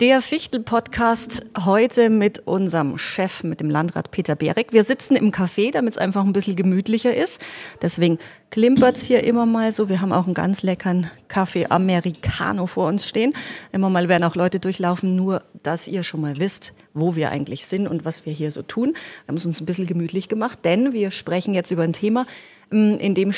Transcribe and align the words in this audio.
Der 0.00 0.20
Fichtel-Podcast 0.20 1.46
heute 1.64 2.10
mit 2.10 2.48
unserem 2.48 2.98
Chef, 2.98 3.44
mit 3.44 3.60
dem 3.60 3.70
Landrat 3.70 4.10
Peter 4.10 4.34
Berek. 4.34 4.72
Wir 4.72 4.82
sitzen 4.82 5.14
im 5.14 5.30
Café, 5.30 5.70
damit 5.70 5.92
es 5.92 5.98
einfach 5.98 6.24
ein 6.24 6.32
bisschen 6.32 6.56
gemütlicher 6.56 7.14
ist. 7.14 7.40
Deswegen 7.80 8.18
klimpert's 8.50 9.02
hier 9.04 9.22
immer 9.22 9.46
mal 9.46 9.70
so. 9.70 9.88
Wir 9.88 10.00
haben 10.00 10.12
auch 10.12 10.24
einen 10.24 10.34
ganz 10.34 10.64
leckeren 10.64 11.08
Kaffee 11.28 11.66
Americano 11.66 12.66
vor 12.66 12.88
uns 12.88 13.06
stehen. 13.06 13.34
Immer 13.70 13.88
mal 13.88 14.08
werden 14.08 14.24
auch 14.24 14.34
Leute 14.34 14.58
durchlaufen, 14.58 15.14
nur 15.14 15.44
dass 15.62 15.86
ihr 15.86 16.02
schon 16.02 16.22
mal 16.22 16.40
wisst, 16.40 16.72
wo 16.92 17.14
wir 17.14 17.30
eigentlich 17.30 17.66
sind 17.66 17.86
und 17.86 18.04
was 18.04 18.26
wir 18.26 18.32
hier 18.32 18.50
so 18.50 18.62
tun. 18.62 18.94
Wir 18.94 19.28
haben 19.28 19.36
es 19.36 19.46
uns 19.46 19.60
ein 19.60 19.66
bisschen 19.66 19.86
gemütlich 19.86 20.28
gemacht, 20.28 20.58
denn 20.64 20.92
wir 20.92 21.12
sprechen 21.12 21.54
jetzt 21.54 21.70
über 21.70 21.84
ein 21.84 21.92
Thema, 21.92 22.26
mm, 22.72 22.96
in 22.96 23.14
dem 23.14 23.32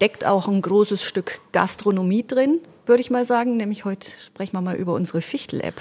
steckt 0.00 0.24
auch 0.24 0.48
ein 0.48 0.62
großes 0.62 1.04
Stück 1.04 1.40
Gastronomie 1.52 2.26
drin 2.26 2.60
würde 2.90 3.00
ich 3.00 3.10
mal 3.10 3.24
sagen. 3.24 3.56
Nämlich 3.56 3.84
heute 3.84 4.10
sprechen 4.10 4.54
wir 4.54 4.60
mal 4.60 4.76
über 4.76 4.94
unsere 4.94 5.22
Fichtel-App. 5.22 5.80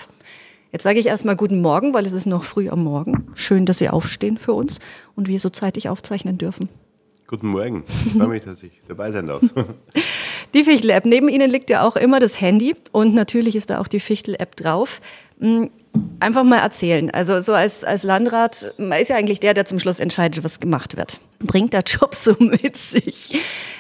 Jetzt 0.72 0.84
sage 0.84 1.00
ich 1.00 1.08
erstmal 1.08 1.36
guten 1.36 1.62
Morgen, 1.62 1.94
weil 1.94 2.06
es 2.06 2.14
ist 2.14 2.28
noch 2.28 2.44
früh 2.44 2.70
am 2.70 2.84
Morgen. 2.84 3.32
Schön, 3.34 3.66
dass 3.66 3.80
Sie 3.80 3.90
aufstehen 3.90 4.38
für 4.38 4.54
uns 4.54 4.80
und 5.16 5.28
wir 5.28 5.40
so 5.40 5.50
zeitig 5.50 5.90
aufzeichnen 5.90 6.38
dürfen. 6.38 6.70
Guten 7.28 7.48
Morgen. 7.48 7.84
Ich 8.06 8.14
freue 8.14 8.28
mich, 8.28 8.44
dass 8.44 8.62
ich 8.62 8.74
dabei 8.88 9.12
sein 9.12 9.28
darf. 9.28 9.42
Die 10.54 10.64
Fichtel-App. 10.64 11.06
Neben 11.06 11.30
Ihnen 11.30 11.50
liegt 11.50 11.70
ja 11.70 11.84
auch 11.84 11.96
immer 11.96 12.20
das 12.20 12.42
Handy 12.42 12.76
und 12.92 13.14
natürlich 13.14 13.56
ist 13.56 13.70
da 13.70 13.80
auch 13.80 13.88
die 13.88 14.00
Fichtel-App 14.00 14.56
drauf. 14.56 15.02
Hm, 15.40 15.70
einfach 16.20 16.44
mal 16.44 16.58
erzählen. 16.58 17.12
Also 17.12 17.40
so 17.42 17.54
als, 17.54 17.84
als 17.84 18.04
Landrat, 18.04 18.74
man 18.78 19.00
ist 19.00 19.10
ja 19.10 19.16
eigentlich 19.16 19.40
der, 19.40 19.54
der 19.54 19.66
zum 19.66 19.80
Schluss 19.80 20.00
entscheidet, 20.00 20.44
was 20.44 20.60
gemacht 20.60 20.98
wird. 20.98 21.20
Bringt 21.40 21.74
der 21.74 21.84
Job 21.86 22.16
so 22.16 22.36
mit 22.40 22.78
sich. 22.78 23.34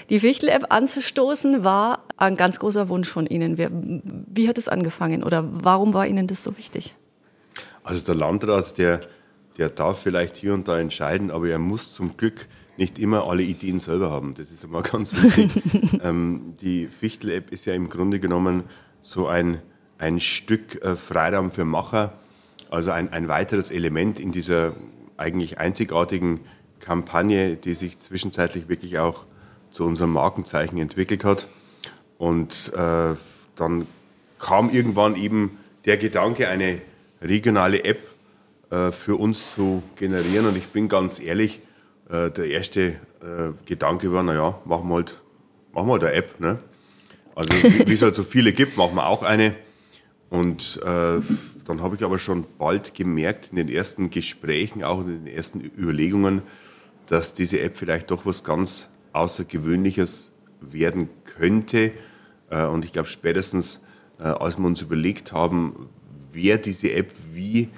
Die 0.09 0.19
Fichtel-App 0.19 0.67
anzustoßen 0.69 1.63
war 1.63 2.03
ein 2.17 2.35
ganz 2.35 2.59
großer 2.59 2.89
Wunsch 2.89 3.09
von 3.09 3.25
Ihnen. 3.25 3.57
Wie, 3.57 4.47
hat 4.47 4.57
es 4.57 4.67
angefangen 4.67 5.23
oder 5.23 5.43
warum 5.51 5.93
war 5.93 6.07
Ihnen 6.07 6.27
das 6.27 6.43
so 6.43 6.57
wichtig? 6.57 6.95
Also 7.83 8.05
der 8.05 8.15
Landrat, 8.15 8.77
der, 8.77 9.01
der 9.57 9.69
darf 9.69 10.01
vielleicht 10.01 10.37
hier 10.37 10.53
und 10.53 10.67
da 10.67 10.79
entscheiden, 10.79 11.31
aber 11.31 11.49
er 11.49 11.59
muss 11.59 11.93
zum 11.93 12.15
Glück 12.15 12.47
nicht 12.79 12.97
immer 12.97 13.27
alle 13.27 13.43
Ideen 13.43 13.77
selber 13.77 14.09
haben. 14.09 14.33
Das 14.33 14.49
ist 14.49 14.63
immer 14.63 14.81
ganz 14.93 15.13
wichtig. 15.13 15.99
ähm, 16.03 16.55
die 16.59 16.87
Fichtel-App 16.87 17.51
ist 17.51 17.65
ja 17.65 17.75
im 17.75 17.89
Grunde 17.89 18.19
genommen 18.19 18.63
so 19.01 19.27
ein 19.27 19.59
ein 19.99 20.19
Stück 20.19 20.83
äh, 20.83 20.95
Freiraum 20.95 21.51
für 21.51 21.65
Macher, 21.65 22.13
also 22.71 22.91
ein, 22.91 23.13
ein 23.13 23.27
weiteres 23.27 23.69
Element 23.69 24.19
in 24.19 24.31
dieser 24.31 24.73
eigentlich 25.17 25.59
einzigartigen 25.59 26.39
Kampagne, 26.79 27.57
die 27.57 27.73
sich 27.73 27.99
zwischenzeitlich 27.99 28.69
wirklich 28.69 28.97
auch 28.97 29.25
zu 29.69 29.83
unserem 29.83 30.13
Markenzeichen 30.13 30.79
entwickelt 30.79 31.25
hat. 31.25 31.47
Und 32.17 32.71
äh, 32.73 33.15
dann 33.55 33.87
kam 34.39 34.69
irgendwann 34.69 35.15
eben 35.15 35.57
der 35.85 35.97
Gedanke, 35.97 36.47
eine 36.47 36.81
regionale 37.21 37.83
App 37.83 37.99
äh, 38.69 38.91
für 38.91 39.17
uns 39.17 39.53
zu 39.53 39.83
generieren. 39.97 40.45
Und 40.45 40.57
ich 40.57 40.69
bin 40.69 40.87
ganz 40.87 41.19
ehrlich, 41.19 41.59
äh, 42.09 42.31
der 42.31 42.45
erste 42.45 42.81
äh, 42.81 43.53
Gedanke 43.65 44.11
war, 44.11 44.23
naja, 44.23 44.59
machen 44.65 44.89
wir 44.89 44.95
halt, 44.95 45.21
machen 45.73 45.87
wir 45.87 45.93
halt 45.93 46.03
eine 46.03 46.13
App. 46.13 46.39
Ne? 46.39 46.57
Also 47.35 47.53
wie 47.53 47.93
es 47.93 48.01
halt 48.01 48.15
so 48.15 48.23
viele 48.23 48.51
gibt, 48.51 48.77
machen 48.77 48.95
wir 48.95 49.07
auch 49.07 49.23
eine. 49.23 49.55
Und 50.29 50.79
äh, 50.83 51.21
dann 51.65 51.81
habe 51.81 51.95
ich 51.95 52.03
aber 52.03 52.19
schon 52.19 52.45
bald 52.57 52.93
gemerkt, 52.93 53.49
in 53.51 53.55
den 53.55 53.69
ersten 53.69 54.09
Gesprächen, 54.09 54.83
auch 54.83 55.01
in 55.01 55.23
den 55.23 55.27
ersten 55.27 55.61
Überlegungen, 55.61 56.41
dass 57.07 57.33
diese 57.33 57.59
App 57.61 57.77
vielleicht 57.77 58.11
doch 58.11 58.25
was 58.25 58.43
ganz 58.43 58.89
Außergewöhnliches 59.13 60.31
werden 60.61 61.09
könnte. 61.25 61.91
Äh, 62.49 62.65
und 62.65 62.85
ich 62.85 62.93
glaube, 62.93 63.07
spätestens, 63.07 63.81
äh, 64.19 64.23
als 64.23 64.57
wir 64.57 64.65
uns 64.65 64.81
überlegt 64.81 65.31
haben, 65.31 65.89
wer 66.31 66.57
diese 66.57 66.91
App 66.91 67.11
wie 67.33 67.69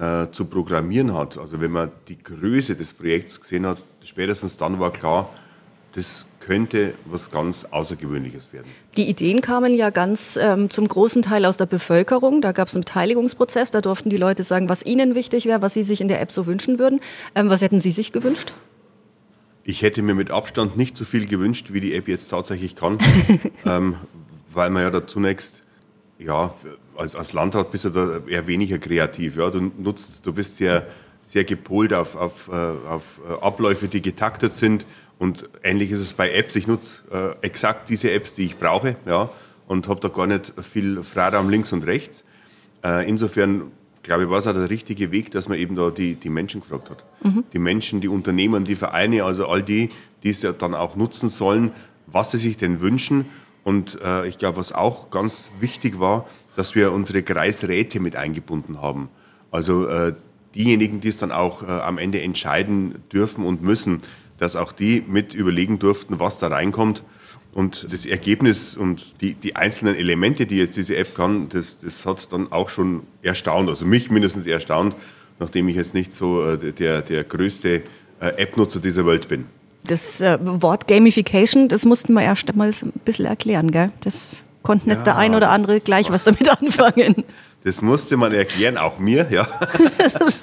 äh, 0.00 0.30
zu 0.30 0.46
programmieren 0.46 1.14
hat, 1.14 1.36
also 1.36 1.60
wenn 1.60 1.72
man 1.72 1.92
die 2.08 2.18
Größe 2.22 2.74
des 2.74 2.94
Projekts 2.94 3.40
gesehen 3.40 3.66
hat, 3.66 3.84
spätestens 4.02 4.56
dann 4.56 4.80
war 4.80 4.92
klar, 4.92 5.28
das 5.92 6.24
könnte 6.40 6.94
was 7.04 7.30
ganz 7.30 7.66
Außergewöhnliches 7.70 8.52
werden. 8.52 8.68
Die 8.96 9.08
Ideen 9.08 9.40
kamen 9.40 9.74
ja 9.74 9.90
ganz 9.90 10.38
ähm, 10.40 10.70
zum 10.70 10.88
großen 10.88 11.22
Teil 11.22 11.44
aus 11.44 11.56
der 11.56 11.66
Bevölkerung. 11.66 12.40
Da 12.40 12.52
gab 12.52 12.68
es 12.68 12.74
einen 12.74 12.84
Beteiligungsprozess. 12.84 13.70
Da 13.70 13.80
durften 13.80 14.08
die 14.08 14.16
Leute 14.16 14.42
sagen, 14.42 14.68
was 14.68 14.84
ihnen 14.84 15.14
wichtig 15.14 15.46
wäre, 15.46 15.60
was 15.62 15.74
sie 15.74 15.82
sich 15.82 16.00
in 16.00 16.08
der 16.08 16.20
App 16.22 16.32
so 16.32 16.46
wünschen 16.46 16.78
würden. 16.78 17.00
Ähm, 17.34 17.50
was 17.50 17.60
hätten 17.60 17.80
Sie 17.80 17.90
sich 17.90 18.12
gewünscht? 18.12 18.54
Ich 19.64 19.82
hätte 19.82 20.00
mir 20.00 20.14
mit 20.14 20.30
Abstand 20.30 20.76
nicht 20.76 20.96
so 20.96 21.04
viel 21.04 21.26
gewünscht, 21.26 21.72
wie 21.72 21.80
die 21.80 21.94
App 21.94 22.08
jetzt 22.08 22.28
tatsächlich 22.28 22.74
kann, 22.74 22.96
ähm, 23.66 23.96
weil 24.52 24.70
man 24.70 24.82
ja 24.82 24.90
da 24.90 25.06
zunächst, 25.06 25.62
ja, 26.24 26.54
als, 26.96 27.14
als 27.14 27.32
Landrat 27.32 27.70
bist 27.70 27.84
du 27.84 27.90
da 27.90 28.20
eher 28.26 28.46
weniger 28.46 28.78
kreativ. 28.78 29.36
Ja, 29.36 29.50
du 29.50 29.72
nutzt, 29.78 30.24
du 30.24 30.32
bist 30.32 30.56
sehr, 30.56 30.86
sehr 31.22 31.44
gepolt 31.44 31.92
auf, 31.92 32.16
auf, 32.16 32.48
äh, 32.48 32.52
auf 32.52 33.20
äh, 33.28 33.44
Abläufe, 33.44 33.88
die 33.88 34.02
getaktet 34.02 34.52
sind 34.52 34.86
und 35.18 35.48
ähnlich 35.62 35.90
ist 35.90 36.00
es 36.00 36.12
bei 36.12 36.30
Apps. 36.32 36.56
Ich 36.56 36.66
nutze 36.66 37.02
äh, 37.10 37.46
exakt 37.46 37.88
diese 37.88 38.10
Apps, 38.10 38.34
die 38.34 38.46
ich 38.46 38.56
brauche, 38.56 38.96
ja, 39.06 39.30
und 39.66 39.88
habe 39.88 40.00
da 40.00 40.08
gar 40.08 40.26
nicht 40.26 40.52
viel 40.62 41.02
Freiraum 41.04 41.48
links 41.48 41.72
und 41.72 41.86
rechts. 41.86 42.24
Äh, 42.84 43.08
insofern 43.08 43.72
glaube 44.02 44.24
ich, 44.24 44.30
war 44.30 44.38
es 44.38 44.46
auch 44.46 44.54
der 44.54 44.70
richtige 44.70 45.12
Weg, 45.12 45.30
dass 45.30 45.48
man 45.48 45.58
eben 45.58 45.76
da 45.76 45.90
die, 45.90 46.14
die 46.14 46.30
Menschen 46.30 46.60
gefragt 46.60 46.90
hat. 46.90 47.04
Mhm. 47.22 47.44
Die 47.52 47.58
Menschen, 47.58 48.00
die 48.00 48.08
Unternehmen, 48.08 48.64
die 48.64 48.74
Vereine, 48.74 49.24
also 49.24 49.46
all 49.46 49.62
die, 49.62 49.90
die 50.22 50.30
es 50.30 50.42
ja 50.42 50.52
dann 50.52 50.74
auch 50.74 50.96
nutzen 50.96 51.28
sollen, 51.28 51.72
was 52.06 52.30
sie 52.30 52.38
sich 52.38 52.56
denn 52.56 52.80
wünschen. 52.80 53.26
Und 53.62 53.98
äh, 54.02 54.26
ich 54.26 54.38
glaube, 54.38 54.58
was 54.58 54.72
auch 54.72 55.10
ganz 55.10 55.50
wichtig 55.60 56.00
war, 56.00 56.26
dass 56.56 56.74
wir 56.74 56.92
unsere 56.92 57.22
Kreisräte 57.22 58.00
mit 58.00 58.16
eingebunden 58.16 58.80
haben. 58.80 59.08
Also 59.50 59.86
äh, 59.86 60.14
diejenigen, 60.54 61.00
die 61.00 61.08
es 61.08 61.18
dann 61.18 61.32
auch 61.32 61.62
äh, 61.62 61.66
am 61.66 61.98
Ende 61.98 62.20
entscheiden 62.22 63.02
dürfen 63.12 63.44
und 63.44 63.62
müssen 63.62 64.02
dass 64.40 64.56
auch 64.56 64.72
die 64.72 65.04
mit 65.06 65.34
überlegen 65.34 65.78
durften, 65.78 66.18
was 66.18 66.38
da 66.38 66.48
reinkommt. 66.48 67.04
Und 67.52 67.92
das 67.92 68.06
Ergebnis 68.06 68.76
und 68.76 69.20
die, 69.20 69.34
die 69.34 69.54
einzelnen 69.54 69.94
Elemente, 69.94 70.46
die 70.46 70.56
jetzt 70.56 70.76
diese 70.76 70.96
App 70.96 71.14
kann, 71.14 71.48
das, 71.50 71.78
das 71.78 72.06
hat 72.06 72.32
dann 72.32 72.50
auch 72.50 72.68
schon 72.68 73.02
erstaunt, 73.22 73.68
also 73.68 73.84
mich 73.84 74.10
mindestens 74.10 74.46
erstaunt, 74.46 74.96
nachdem 75.38 75.68
ich 75.68 75.76
jetzt 75.76 75.94
nicht 75.94 76.12
so 76.12 76.42
äh, 76.44 76.72
der, 76.72 77.02
der 77.02 77.24
größte 77.24 77.82
äh, 78.20 78.26
App-Nutzer 78.36 78.80
dieser 78.80 79.04
Welt 79.04 79.28
bin. 79.28 79.46
Das 79.84 80.20
äh, 80.20 80.38
Wort 80.40 80.86
Gamification, 80.88 81.68
das 81.68 81.84
mussten 81.84 82.12
wir 82.12 82.22
erst 82.22 82.48
einmal 82.50 82.68
ein 82.68 82.92
bisschen 83.04 83.26
erklären, 83.26 83.70
gell? 83.70 83.90
Das 84.00 84.36
konnte 84.62 84.88
nicht 84.88 84.98
ja, 84.98 85.04
der 85.04 85.16
ein 85.16 85.34
oder 85.34 85.50
andere 85.50 85.80
gleich 85.80 86.10
was 86.10 86.24
damit 86.24 86.48
anfangen. 86.60 87.24
Das 87.64 87.82
musste 87.82 88.16
man 88.16 88.32
erklären, 88.32 88.78
auch 88.78 88.98
mir, 88.98 89.26
ja. 89.30 89.46
das, 89.98 90.42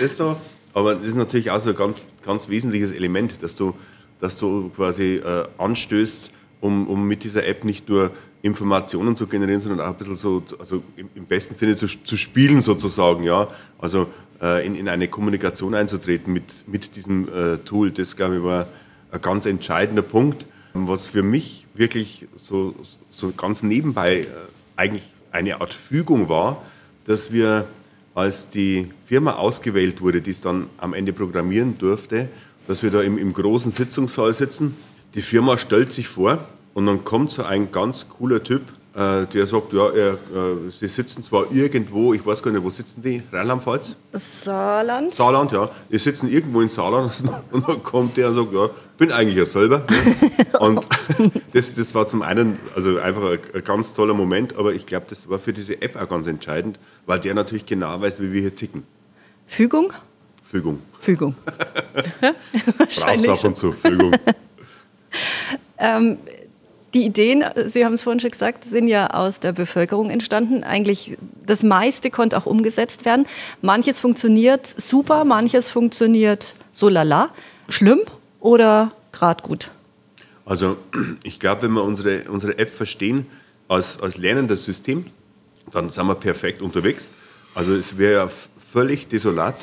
ist 0.00 0.16
so. 0.16 0.36
Aber 0.72 0.94
das 0.94 1.06
ist 1.06 1.16
natürlich 1.16 1.50
auch 1.50 1.60
so 1.60 1.70
ein 1.70 1.76
ganz, 1.76 2.04
ganz 2.22 2.48
wesentliches 2.48 2.92
Element, 2.92 3.42
dass 3.42 3.56
du, 3.56 3.74
dass 4.20 4.36
du 4.36 4.70
quasi 4.70 5.16
äh, 5.16 5.44
anstößt, 5.58 6.30
um, 6.60 6.86
um 6.86 7.06
mit 7.06 7.24
dieser 7.24 7.46
App 7.46 7.64
nicht 7.64 7.88
nur 7.88 8.12
Informationen 8.42 9.16
zu 9.16 9.26
generieren, 9.26 9.60
sondern 9.60 9.80
auch 9.80 9.90
ein 9.90 9.96
bisschen 9.96 10.16
so, 10.16 10.42
also 10.58 10.82
im, 10.96 11.26
besten 11.26 11.54
Sinne 11.54 11.76
zu, 11.76 11.86
zu 11.86 12.16
spielen 12.16 12.60
sozusagen, 12.60 13.24
ja. 13.24 13.48
Also 13.78 14.06
äh, 14.40 14.64
in, 14.64 14.74
in 14.74 14.88
eine 14.88 15.08
Kommunikation 15.08 15.74
einzutreten 15.74 16.32
mit, 16.32 16.68
mit 16.68 16.94
diesem 16.94 17.28
äh, 17.28 17.58
Tool. 17.58 17.90
Das, 17.90 18.16
glaube 18.16 18.36
ich, 18.36 18.42
war 18.42 18.66
ein 19.10 19.20
ganz 19.20 19.46
entscheidender 19.46 20.02
Punkt, 20.02 20.46
was 20.74 21.06
für 21.06 21.22
mich 21.22 21.66
wirklich 21.74 22.28
so, 22.36 22.74
so 23.10 23.32
ganz 23.32 23.62
nebenbei 23.62 24.20
äh, 24.20 24.26
eigentlich 24.76 25.04
eine 25.32 25.60
Art 25.60 25.74
Fügung 25.74 26.28
war, 26.28 26.62
dass 27.04 27.32
wir 27.32 27.66
als 28.14 28.48
die 28.48 28.90
Firma 29.04 29.34
ausgewählt 29.34 30.00
wurde, 30.00 30.20
die 30.20 30.30
es 30.30 30.40
dann 30.40 30.68
am 30.78 30.94
Ende 30.94 31.12
programmieren 31.12 31.78
durfte, 31.78 32.28
dass 32.66 32.82
wir 32.82 32.90
da 32.90 33.02
im, 33.02 33.18
im 33.18 33.32
großen 33.32 33.70
Sitzungssaal 33.70 34.32
sitzen. 34.34 34.76
Die 35.14 35.22
Firma 35.22 35.56
stellt 35.58 35.92
sich 35.92 36.08
vor 36.08 36.46
und 36.78 36.86
dann 36.86 37.04
kommt 37.04 37.32
so 37.32 37.42
ein 37.42 37.72
ganz 37.72 38.06
cooler 38.08 38.40
Typ, 38.40 38.62
äh, 38.94 39.26
der 39.26 39.48
sagt, 39.48 39.72
ja, 39.72 39.90
er, 39.90 40.12
äh, 40.12 40.70
sie 40.70 40.86
sitzen 40.86 41.24
zwar 41.24 41.50
irgendwo, 41.50 42.14
ich 42.14 42.24
weiß 42.24 42.40
gar 42.40 42.52
nicht, 42.52 42.62
wo 42.62 42.70
sitzen 42.70 43.02
die? 43.02 43.20
Rheinland-Pfalz? 43.32 43.96
Saarland. 44.12 45.12
Saarland, 45.12 45.50
ja. 45.50 45.68
Die 45.90 45.98
sitzen 45.98 46.30
irgendwo 46.30 46.60
in 46.60 46.68
Saarland 46.68 47.20
und 47.50 47.68
dann 47.68 47.82
kommt 47.82 48.16
der 48.16 48.28
und 48.28 48.36
sagt, 48.36 48.52
ja, 48.52 48.70
bin 48.96 49.10
eigentlich 49.10 49.38
ja 49.38 49.44
selber. 49.44 49.84
Ne? 49.90 50.60
Und 50.60 50.86
das, 51.52 51.74
das 51.74 51.96
war 51.96 52.06
zum 52.06 52.22
einen 52.22 52.60
also 52.76 52.98
einfach 52.98 53.24
ein, 53.24 53.38
ein 53.54 53.64
ganz 53.64 53.92
toller 53.92 54.14
Moment, 54.14 54.56
aber 54.56 54.72
ich 54.72 54.86
glaube, 54.86 55.06
das 55.08 55.28
war 55.28 55.40
für 55.40 55.52
diese 55.52 55.82
App 55.82 56.00
auch 56.00 56.08
ganz 56.08 56.28
entscheidend, 56.28 56.78
weil 57.06 57.18
der 57.18 57.34
natürlich 57.34 57.66
genau 57.66 58.00
weiß, 58.00 58.20
wie 58.20 58.32
wir 58.32 58.40
hier 58.40 58.54
ticken. 58.54 58.84
Fügung? 59.48 59.92
Fügung. 60.44 60.80
Fügung. 60.96 61.34
Brauchst 62.20 63.28
ab 63.28 63.44
und 63.44 63.56
zu, 63.56 63.72
Fügung. 63.72 64.14
ähm, 65.78 66.18
die 66.94 67.04
Ideen, 67.04 67.44
Sie 67.66 67.84
haben 67.84 67.94
es 67.94 68.02
vorhin 68.02 68.20
schon 68.20 68.30
gesagt, 68.30 68.64
sind 68.64 68.88
ja 68.88 69.08
aus 69.10 69.40
der 69.40 69.52
Bevölkerung 69.52 70.10
entstanden. 70.10 70.64
Eigentlich 70.64 71.18
das 71.44 71.62
meiste 71.62 72.10
konnte 72.10 72.36
auch 72.36 72.46
umgesetzt 72.46 73.04
werden. 73.04 73.26
Manches 73.60 74.00
funktioniert 74.00 74.66
super, 74.66 75.24
manches 75.24 75.70
funktioniert 75.70 76.54
so 76.72 76.88
lala. 76.88 77.30
Schlimm 77.68 78.00
oder 78.40 78.92
gerade 79.12 79.42
gut? 79.42 79.70
Also 80.46 80.78
ich 81.22 81.38
glaube, 81.40 81.62
wenn 81.62 81.72
wir 81.72 81.84
unsere, 81.84 82.24
unsere 82.30 82.58
App 82.58 82.70
verstehen 82.70 83.26
als, 83.68 84.00
als 84.00 84.16
lernendes 84.16 84.64
System, 84.64 85.06
dann 85.72 85.90
sind 85.90 86.06
wir 86.06 86.14
perfekt 86.14 86.62
unterwegs. 86.62 87.12
Also 87.54 87.74
es 87.74 87.98
wäre 87.98 88.12
ja 88.14 88.30
völlig 88.72 89.08
desolat, 89.08 89.56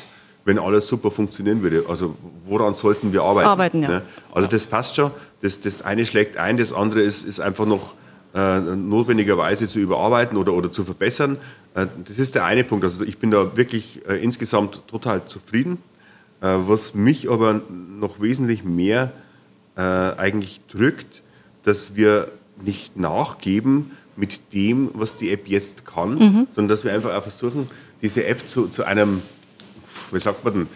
wenn 0.46 0.58
alles 0.58 0.86
super 0.86 1.10
funktionieren 1.10 1.62
würde. 1.62 1.84
Also 1.88 2.14
woran 2.46 2.72
sollten 2.72 3.12
wir 3.12 3.22
arbeiten? 3.22 3.48
Arbeiten, 3.48 3.82
ja. 3.82 3.88
Ne? 3.88 4.02
Also 4.32 4.48
das 4.48 4.64
passt 4.64 4.96
schon. 4.96 5.10
Das, 5.42 5.60
das 5.60 5.82
eine 5.82 6.06
schlägt 6.06 6.38
ein, 6.38 6.56
das 6.56 6.72
andere 6.72 7.02
ist, 7.02 7.24
ist 7.24 7.40
einfach 7.40 7.66
noch 7.66 7.94
äh, 8.32 8.60
notwendigerweise 8.60 9.68
zu 9.68 9.80
überarbeiten 9.80 10.38
oder, 10.38 10.54
oder 10.54 10.72
zu 10.72 10.84
verbessern. 10.84 11.36
Äh, 11.74 11.86
das 12.04 12.18
ist 12.18 12.36
der 12.36 12.44
eine 12.44 12.64
Punkt. 12.64 12.84
Also 12.84 13.04
ich 13.04 13.18
bin 13.18 13.32
da 13.32 13.56
wirklich 13.56 14.08
äh, 14.08 14.22
insgesamt 14.22 14.86
total 14.86 15.24
zufrieden. 15.26 15.78
Äh, 16.40 16.54
was 16.66 16.94
mich 16.94 17.28
aber 17.28 17.60
noch 17.68 18.20
wesentlich 18.20 18.62
mehr 18.62 19.12
äh, 19.76 19.80
eigentlich 19.80 20.60
drückt, 20.68 21.22
dass 21.64 21.96
wir 21.96 22.30
nicht 22.62 22.96
nachgeben 22.96 23.90
mit 24.16 24.52
dem, 24.52 24.90
was 24.94 25.16
die 25.16 25.30
App 25.32 25.48
jetzt 25.48 25.84
kann, 25.84 26.14
mhm. 26.14 26.46
sondern 26.52 26.68
dass 26.68 26.84
wir 26.84 26.92
einfach 26.92 27.14
auch 27.14 27.22
versuchen, 27.22 27.66
diese 28.00 28.24
App 28.26 28.46
zu, 28.46 28.68
zu 28.68 28.84
einem, 28.84 29.22
wie 30.12 30.20
sagt 30.20 30.44
man 30.44 30.54
denn, 30.54 30.68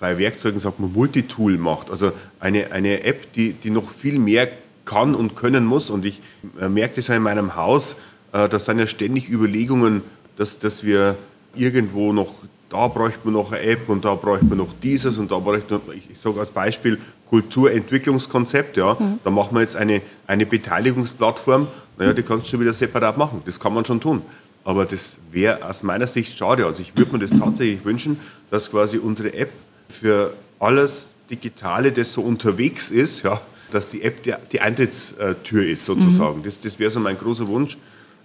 bei 0.00 0.18
Werkzeugen 0.18 0.60
sagt 0.60 0.80
man 0.80 0.92
Multitool 0.92 1.56
macht. 1.56 1.90
Also 1.90 2.12
eine, 2.40 2.72
eine 2.72 3.04
App, 3.04 3.32
die, 3.32 3.52
die 3.52 3.70
noch 3.70 3.90
viel 3.90 4.18
mehr 4.18 4.48
kann 4.84 5.14
und 5.14 5.36
können 5.36 5.64
muss. 5.64 5.90
Und 5.90 6.04
ich 6.04 6.20
äh, 6.60 6.68
merke 6.68 6.96
das 6.96 7.08
ja 7.08 7.16
in 7.16 7.22
meinem 7.22 7.56
Haus, 7.56 7.96
äh, 8.32 8.48
da 8.48 8.58
sind 8.58 8.78
ja 8.78 8.86
ständig 8.86 9.30
Überlegungen, 9.30 10.02
dass, 10.36 10.58
dass 10.58 10.82
wir 10.82 11.16
irgendwo 11.54 12.12
noch, 12.12 12.32
da 12.70 12.88
bräuchte 12.88 13.20
man 13.24 13.34
noch 13.34 13.52
eine 13.52 13.62
App 13.62 13.88
und 13.88 14.04
da 14.04 14.14
bräuchte 14.14 14.46
man 14.46 14.58
noch 14.58 14.72
dieses 14.82 15.18
und 15.18 15.30
da 15.30 15.38
bräuchte 15.38 15.80
man, 15.86 15.96
ich, 15.96 16.10
ich 16.10 16.18
sage 16.18 16.38
als 16.40 16.50
Beispiel 16.50 16.98
Kulturentwicklungskonzept, 17.28 18.76
ja, 18.76 18.96
mhm. 18.98 19.18
da 19.22 19.30
machen 19.30 19.54
wir 19.54 19.60
jetzt 19.60 19.76
eine, 19.76 20.00
eine 20.26 20.46
Beteiligungsplattform, 20.46 21.66
naja, 21.98 22.12
die 22.12 22.22
kannst 22.22 22.46
du 22.46 22.50
schon 22.50 22.60
wieder 22.60 22.72
separat 22.72 23.18
machen, 23.18 23.42
das 23.44 23.60
kann 23.60 23.74
man 23.74 23.84
schon 23.84 24.00
tun. 24.00 24.22
Aber 24.68 24.84
das 24.84 25.18
wäre 25.32 25.66
aus 25.66 25.82
meiner 25.82 26.06
Sicht 26.06 26.36
schade. 26.36 26.66
Also 26.66 26.82
ich 26.82 26.94
würde 26.94 27.12
mir 27.12 27.20
das 27.20 27.30
tatsächlich 27.30 27.86
wünschen, 27.86 28.20
dass 28.50 28.70
quasi 28.70 28.98
unsere 28.98 29.32
App 29.32 29.48
für 29.88 30.34
alles 30.58 31.16
Digitale, 31.30 31.90
das 31.90 32.12
so 32.12 32.20
unterwegs 32.20 32.90
ist, 32.90 33.22
ja, 33.22 33.40
dass 33.70 33.88
die 33.88 34.02
App 34.02 34.22
die, 34.24 34.34
die 34.52 34.60
Eintrittstür 34.60 35.66
ist 35.66 35.86
sozusagen. 35.86 36.40
Mhm. 36.40 36.42
Das, 36.42 36.60
das 36.60 36.78
wäre 36.78 36.90
so 36.90 37.00
mein 37.00 37.16
großer 37.16 37.48
Wunsch. 37.48 37.78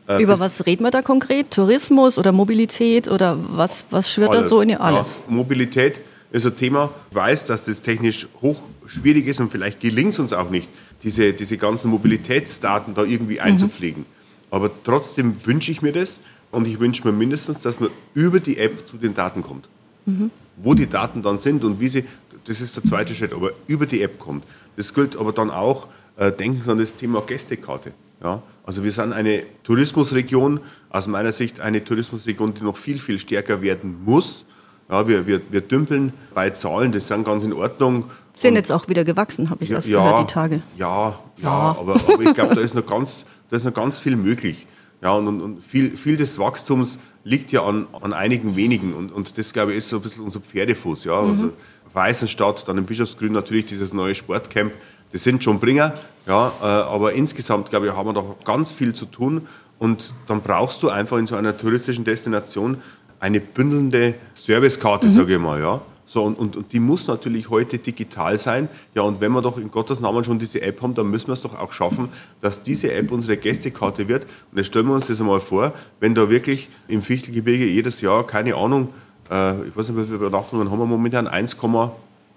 Äh, 0.05 0.21
Über 0.21 0.37
was 0.37 0.65
reden 0.65 0.83
wir 0.83 0.91
da 0.91 1.01
konkret? 1.01 1.49
Tourismus 1.49 2.17
oder 2.17 2.33
Mobilität 2.33 3.07
oder 3.07 3.37
was, 3.41 3.85
was 3.89 4.11
schwirrt 4.11 4.31
alles, 4.31 4.47
da 4.47 4.49
so 4.49 4.59
in 4.59 4.67
ihr 4.67 4.81
alles? 4.81 5.15
Ja, 5.29 5.33
Mobilität 5.33 6.01
ist 6.33 6.45
ein 6.45 6.57
Thema. 6.57 6.89
Ich 7.09 7.15
weiß, 7.15 7.45
dass 7.45 7.63
das 7.63 7.81
technisch 7.81 8.27
hoch 8.41 8.59
schwierig 8.85 9.27
ist 9.27 9.39
und 9.39 9.49
vielleicht 9.49 9.79
gelingt 9.79 10.11
es 10.11 10.19
uns 10.19 10.33
auch 10.33 10.49
nicht, 10.49 10.69
diese, 11.03 11.31
diese 11.31 11.55
ganzen 11.55 11.89
Mobilitätsdaten 11.89 12.95
da 12.95 13.05
irgendwie 13.05 13.35
mhm. 13.35 13.43
einzupflegen. 13.43 14.01
Mhm. 14.01 14.23
Aber 14.51 14.69
trotzdem 14.83 15.37
wünsche 15.45 15.71
ich 15.71 15.81
mir 15.81 15.93
das 15.93 16.19
und 16.53 16.67
ich 16.67 16.79
wünsche 16.79 17.05
mir 17.05 17.13
mindestens, 17.13 17.61
dass 17.61 17.79
man 17.79 17.89
über 18.13 18.39
die 18.39 18.57
App 18.57 18.87
zu 18.87 18.97
den 18.97 19.13
Daten 19.13 19.41
kommt. 19.41 19.69
Mhm. 20.05 20.31
Wo 20.57 20.73
die 20.73 20.87
Daten 20.87 21.21
dann 21.21 21.39
sind 21.39 21.63
und 21.63 21.79
wie 21.79 21.87
sie, 21.87 22.05
das 22.45 22.61
ist 22.61 22.75
der 22.75 22.83
zweite 22.83 23.13
Schritt, 23.15 23.33
aber 23.33 23.51
über 23.67 23.85
die 23.85 24.01
App 24.01 24.19
kommt. 24.19 24.45
Das 24.75 24.93
gilt 24.93 25.15
aber 25.15 25.31
dann 25.31 25.49
auch, 25.49 25.87
äh, 26.17 26.31
denken 26.31 26.61
Sie 26.61 26.71
an 26.71 26.77
das 26.77 26.95
Thema 26.95 27.21
Gästekarte. 27.21 27.93
Ja? 28.21 28.41
Also 28.65 28.83
wir 28.83 28.91
sind 28.91 29.13
eine 29.13 29.43
Tourismusregion, 29.63 30.59
aus 30.89 31.07
meiner 31.07 31.33
Sicht 31.33 31.59
eine 31.59 31.83
Tourismusregion, 31.83 32.53
die 32.53 32.63
noch 32.63 32.77
viel, 32.77 32.99
viel 32.99 33.19
stärker 33.19 33.61
werden 33.61 34.03
muss. 34.03 34.45
Ja, 34.89 35.07
wir, 35.07 35.25
wir, 35.25 35.41
wir 35.49 35.61
dümpeln 35.61 36.13
bei 36.35 36.49
Zahlen, 36.51 36.91
das 36.91 37.07
sind 37.07 37.23
ganz 37.23 37.43
in 37.43 37.53
Ordnung. 37.53 38.05
Sind 38.35 38.55
jetzt 38.55 38.71
auch 38.71 38.87
wieder 38.89 39.05
gewachsen, 39.05 39.49
habe 39.49 39.63
ich 39.63 39.69
ja, 39.69 39.77
erst 39.77 39.87
ja, 39.87 40.03
gehört, 40.03 40.19
die 40.19 40.33
Tage. 40.33 40.61
Ja, 40.77 41.09
ja, 41.09 41.43
ja. 41.43 41.49
Aber, 41.49 41.95
aber 41.95 42.21
ich 42.21 42.33
glaube, 42.33 42.53
da 42.53 42.61
ist 42.61 42.75
noch 42.75 42.85
ganz 42.85 43.25
da 43.53 43.57
ist 43.57 43.65
noch 43.65 43.73
ganz 43.73 43.99
viel 43.99 44.15
möglich. 44.15 44.65
Ja, 45.03 45.11
und, 45.11 45.41
und 45.41 45.61
viel, 45.61 45.97
viel 45.97 46.15
des 46.15 46.39
Wachstums 46.39 46.97
liegt 47.25 47.51
ja 47.51 47.63
an, 47.63 47.87
an 48.01 48.13
einigen 48.13 48.55
wenigen. 48.55 48.93
Und, 48.93 49.11
und 49.11 49.37
das, 49.37 49.51
glaube 49.51 49.71
ich, 49.71 49.79
ist 49.79 49.89
so 49.89 49.97
ein 49.97 50.01
bisschen 50.01 50.23
unser 50.23 50.39
Pferdefuß. 50.39 51.03
Ja? 51.03 51.21
Mhm. 51.21 51.29
Also 51.29 51.53
Weißenstadt, 51.93 52.67
dann 52.67 52.77
im 52.77 52.85
Bischofsgrün 52.85 53.33
natürlich 53.33 53.65
dieses 53.65 53.93
neue 53.93 54.15
Sportcamp. 54.15 54.73
Das 55.11 55.23
sind 55.23 55.43
schon 55.43 55.59
Bringer. 55.59 55.93
Ja, 56.25 56.53
äh, 56.61 56.65
aber 56.65 57.13
insgesamt, 57.13 57.69
glaube 57.69 57.87
ich, 57.87 57.93
haben 57.93 58.07
wir 58.07 58.13
doch 58.13 58.37
ganz 58.45 58.71
viel 58.71 58.93
zu 58.93 59.05
tun. 59.05 59.47
Und 59.77 60.15
dann 60.27 60.41
brauchst 60.41 60.81
du 60.83 60.89
einfach 60.89 61.17
in 61.17 61.27
so 61.27 61.35
einer 61.35 61.55
touristischen 61.55 62.05
Destination 62.05 62.77
eine 63.19 63.41
bündelnde 63.41 64.15
Servicekarte, 64.35 65.07
mhm. 65.07 65.11
sage 65.11 65.33
ich 65.33 65.39
mal. 65.39 65.59
Ja? 65.59 65.81
So, 66.05 66.23
und, 66.23 66.37
und, 66.37 66.57
und, 66.57 66.73
die 66.73 66.79
muss 66.79 67.07
natürlich 67.07 67.49
heute 67.49 67.79
digital 67.79 68.37
sein. 68.37 68.67
Ja, 68.93 69.03
und 69.03 69.21
wenn 69.21 69.31
wir 69.31 69.41
doch 69.41 69.57
in 69.57 69.71
Gottes 69.71 69.99
Namen 69.99 70.23
schon 70.23 70.37
diese 70.37 70.61
App 70.61 70.81
haben, 70.81 70.93
dann 70.93 71.07
müssen 71.09 71.27
wir 71.27 71.33
es 71.33 71.41
doch 71.41 71.57
auch 71.57 71.71
schaffen, 71.71 72.09
dass 72.41 72.61
diese 72.61 72.91
App 72.91 73.11
unsere 73.11 73.37
Gästekarte 73.37 74.07
wird. 74.07 74.25
Und 74.51 74.57
jetzt 74.57 74.67
stellen 74.67 74.87
wir 74.87 74.95
uns 74.95 75.07
das 75.07 75.21
einmal 75.21 75.39
vor, 75.39 75.73
wenn 75.99 76.13
da 76.13 76.29
wirklich 76.29 76.69
im 76.87 77.01
Fichtelgebirge 77.01 77.65
jedes 77.65 78.01
Jahr, 78.01 78.27
keine 78.27 78.55
Ahnung, 78.55 78.89
äh, 79.31 79.67
ich 79.67 79.75
weiß 79.75 79.89
nicht, 79.89 79.97
wie 79.97 80.05
viele 80.05 80.17
Übernachtungen 80.17 80.69
haben 80.69 80.79
wir 80.79 80.85
momentan, 80.85 81.27
1, 81.27 81.57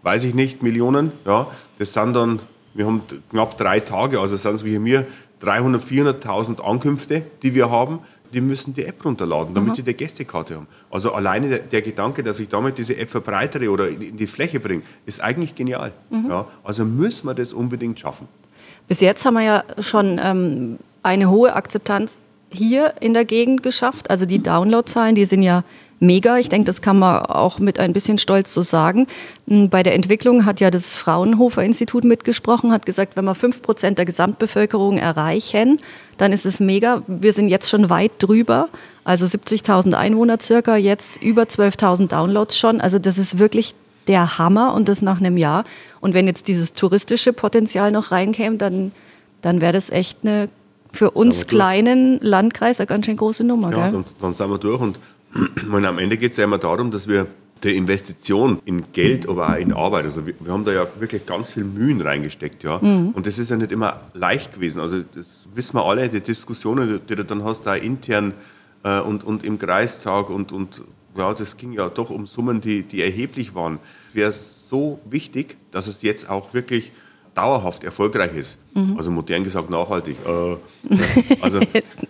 weiß 0.02 0.24
ich 0.24 0.34
nicht, 0.34 0.62
Millionen. 0.62 1.10
Ja, 1.24 1.48
das 1.78 1.92
sind 1.92 2.14
dann, 2.14 2.38
wir 2.74 2.86
haben 2.86 3.02
knapp 3.30 3.58
drei 3.58 3.80
Tage, 3.80 4.20
also 4.20 4.36
sind 4.36 4.54
es 4.54 4.64
wie 4.64 4.78
mir 4.78 5.06
300, 5.40 5.82
400.000 5.82 6.62
Ankünfte, 6.62 7.22
die 7.42 7.54
wir 7.54 7.70
haben 7.70 7.98
die 8.36 8.42
müssen 8.42 8.74
die 8.74 8.84
App 8.84 9.02
runterladen, 9.02 9.54
damit 9.54 9.70
Aha. 9.70 9.76
sie 9.76 9.82
die 9.82 9.94
Gästekarte 9.94 10.56
haben. 10.56 10.66
Also 10.90 11.12
alleine 11.12 11.48
der, 11.48 11.58
der, 11.60 11.80
Gedanke, 11.80 12.22
dass 12.22 12.38
ich 12.38 12.48
damit 12.48 12.76
diese 12.76 12.94
App 12.94 13.08
verbreitere 13.08 13.70
oder 13.70 13.88
in, 13.88 14.02
in 14.02 14.16
die 14.18 14.26
Fläche 14.26 14.60
bringe, 14.60 14.82
ist 15.06 15.22
eigentlich 15.22 15.54
genial. 15.54 15.92
Mhm. 16.10 16.26
Ja, 16.28 16.46
also 16.62 16.84
müssen 16.84 17.26
wir 17.26 17.34
das 17.34 17.54
unbedingt 17.54 17.98
schaffen. 17.98 18.28
Bis 18.88 19.00
jetzt 19.00 19.24
haben 19.24 19.34
wir 19.34 19.42
ja 19.42 19.64
schon 19.80 20.20
ähm, 20.22 20.78
eine 21.02 21.30
hohe 21.30 21.54
Akzeptanz 21.54 22.18
hier 22.50 22.92
in 23.00 23.14
der 23.14 23.24
Gegend 23.24 23.62
geschafft. 23.62 24.10
Also 24.10 24.26
die 24.26 24.42
Downloadzahlen, 24.42 25.14
die 25.14 25.24
sind 25.24 25.42
ja 25.42 25.64
mega. 26.00 26.38
Ich 26.38 26.48
denke, 26.48 26.66
das 26.66 26.82
kann 26.82 26.98
man 26.98 27.25
auch 27.26 27.58
mit 27.58 27.78
ein 27.78 27.93
bisschen 27.93 28.19
Stolz 28.19 28.52
so 28.52 28.62
sagen. 28.62 29.06
Hm, 29.48 29.69
bei 29.69 29.82
der 29.82 29.94
Entwicklung 29.94 30.44
hat 30.44 30.60
ja 30.60 30.70
das 30.70 30.96
Fraunhofer 30.96 31.62
Institut 31.62 32.04
mitgesprochen, 32.04 32.72
hat 32.72 32.87
gesagt, 32.87 33.16
wenn 33.16 33.25
wir 33.25 33.34
fünf 33.34 33.62
Prozent 33.62 33.98
der 33.98 34.04
Gesamtbevölkerung 34.04 34.98
erreichen, 34.98 35.78
dann 36.16 36.32
ist 36.32 36.46
es 36.46 36.60
mega. 36.60 37.02
Wir 37.06 37.32
sind 37.32 37.48
jetzt 37.48 37.69
schon 37.69 37.90
weit 37.90 38.12
drüber. 38.19 38.69
Also 39.04 39.26
70.000 39.26 39.94
Einwohner 39.94 40.38
circa, 40.40 40.76
jetzt 40.76 41.22
über 41.22 41.44
12.000 41.44 42.08
Downloads 42.08 42.58
schon. 42.58 42.81
Also 42.81 42.98
das 42.98 43.19
ist 43.19 43.38
wirklich 43.38 43.75
der 44.08 44.38
Hammer 44.38 44.75
und 44.75 44.88
das 44.88 45.02
nach 45.02 45.20
einem 45.20 45.37
Jahr. 45.37 45.64
Und 46.00 46.14
wenn 46.14 46.26
jetzt 46.26 46.48
dieses 46.48 46.72
touristische 46.72 47.32
Potenzial 47.32 47.90
noch 47.90 48.12
reinkäme, 48.12 48.56
dann, 48.56 48.93
dann 49.43 49.60
wäre 49.60 49.72
das 49.72 49.90
echt 49.90 50.19
eine 50.22 50.48
für 50.93 51.10
uns 51.10 51.46
kleinen 51.46 52.19
Landkreis 52.22 52.81
eine 52.81 52.87
ganz 52.87 53.06
schön 53.06 53.16
große 53.16 53.44
Nummer. 53.44 53.70
Ja, 53.70 53.90
Dann, 53.90 54.04
dann 54.20 54.32
sind 54.32 54.50
wir 54.50 54.58
durch 54.58 54.81
und 54.81 54.98
und 55.72 55.84
am 55.84 55.98
Ende 55.98 56.16
geht 56.16 56.32
es 56.32 56.36
ja 56.36 56.44
immer 56.44 56.58
darum, 56.58 56.90
dass 56.90 57.08
wir 57.08 57.26
der 57.62 57.74
Investition 57.74 58.60
in 58.64 58.93
Geld, 58.93 59.28
aber 59.28 59.48
auch 59.50 59.56
in 59.56 59.72
Arbeit. 59.72 60.05
Also 60.05 60.26
wir, 60.26 60.34
wir, 60.40 60.52
haben 60.52 60.64
da 60.64 60.72
ja 60.72 60.86
wirklich 60.98 61.24
ganz 61.24 61.52
viel 61.52 61.64
Mühen 61.64 62.00
reingesteckt, 62.00 62.62
ja. 62.62 62.78
Mhm. 62.78 63.10
Und 63.10 63.26
das 63.26 63.38
ist 63.38 63.50
ja 63.50 63.56
nicht 63.56 63.72
immer 63.72 64.00
leicht 64.12 64.55
gewesen. 64.55 64.81
Also 64.81 65.00
das 65.02 65.40
wissen 65.55 65.74
wir 65.76 65.84
alle, 65.84 66.08
die 66.08 66.20
Diskussionen, 66.20 67.00
die 67.08 67.16
du 67.16 67.24
dann 67.24 67.44
hast, 67.44 67.66
da 67.66 67.74
intern 67.74 68.34
äh, 68.84 69.00
und, 69.00 69.24
und 69.24 69.43
im 69.43 69.58
Kreistag 69.58 70.28
und, 70.28 70.52
und 70.52 70.82
ja, 71.16 71.32
das 71.32 71.56
ging 71.56 71.72
ja 71.72 71.88
doch 71.88 72.10
um 72.10 72.26
Summen, 72.26 72.60
die, 72.60 72.82
die 72.82 73.02
erheblich 73.02 73.55
waren. 73.55 73.78
Wäre 74.12 74.32
so 74.32 75.00
wichtig, 75.08 75.56
dass 75.70 75.86
es 75.86 76.02
jetzt 76.02 76.28
auch 76.28 76.52
wirklich 76.52 76.93
dauerhaft 77.36 77.84
erfolgreich 77.84 78.34
ist. 78.34 78.58
Mhm. 78.74 78.96
Also 78.96 79.10
modern 79.10 79.44
gesagt 79.44 79.69
nachhaltig. 79.69 80.16
Äh, 80.26 80.56
also 81.40 81.60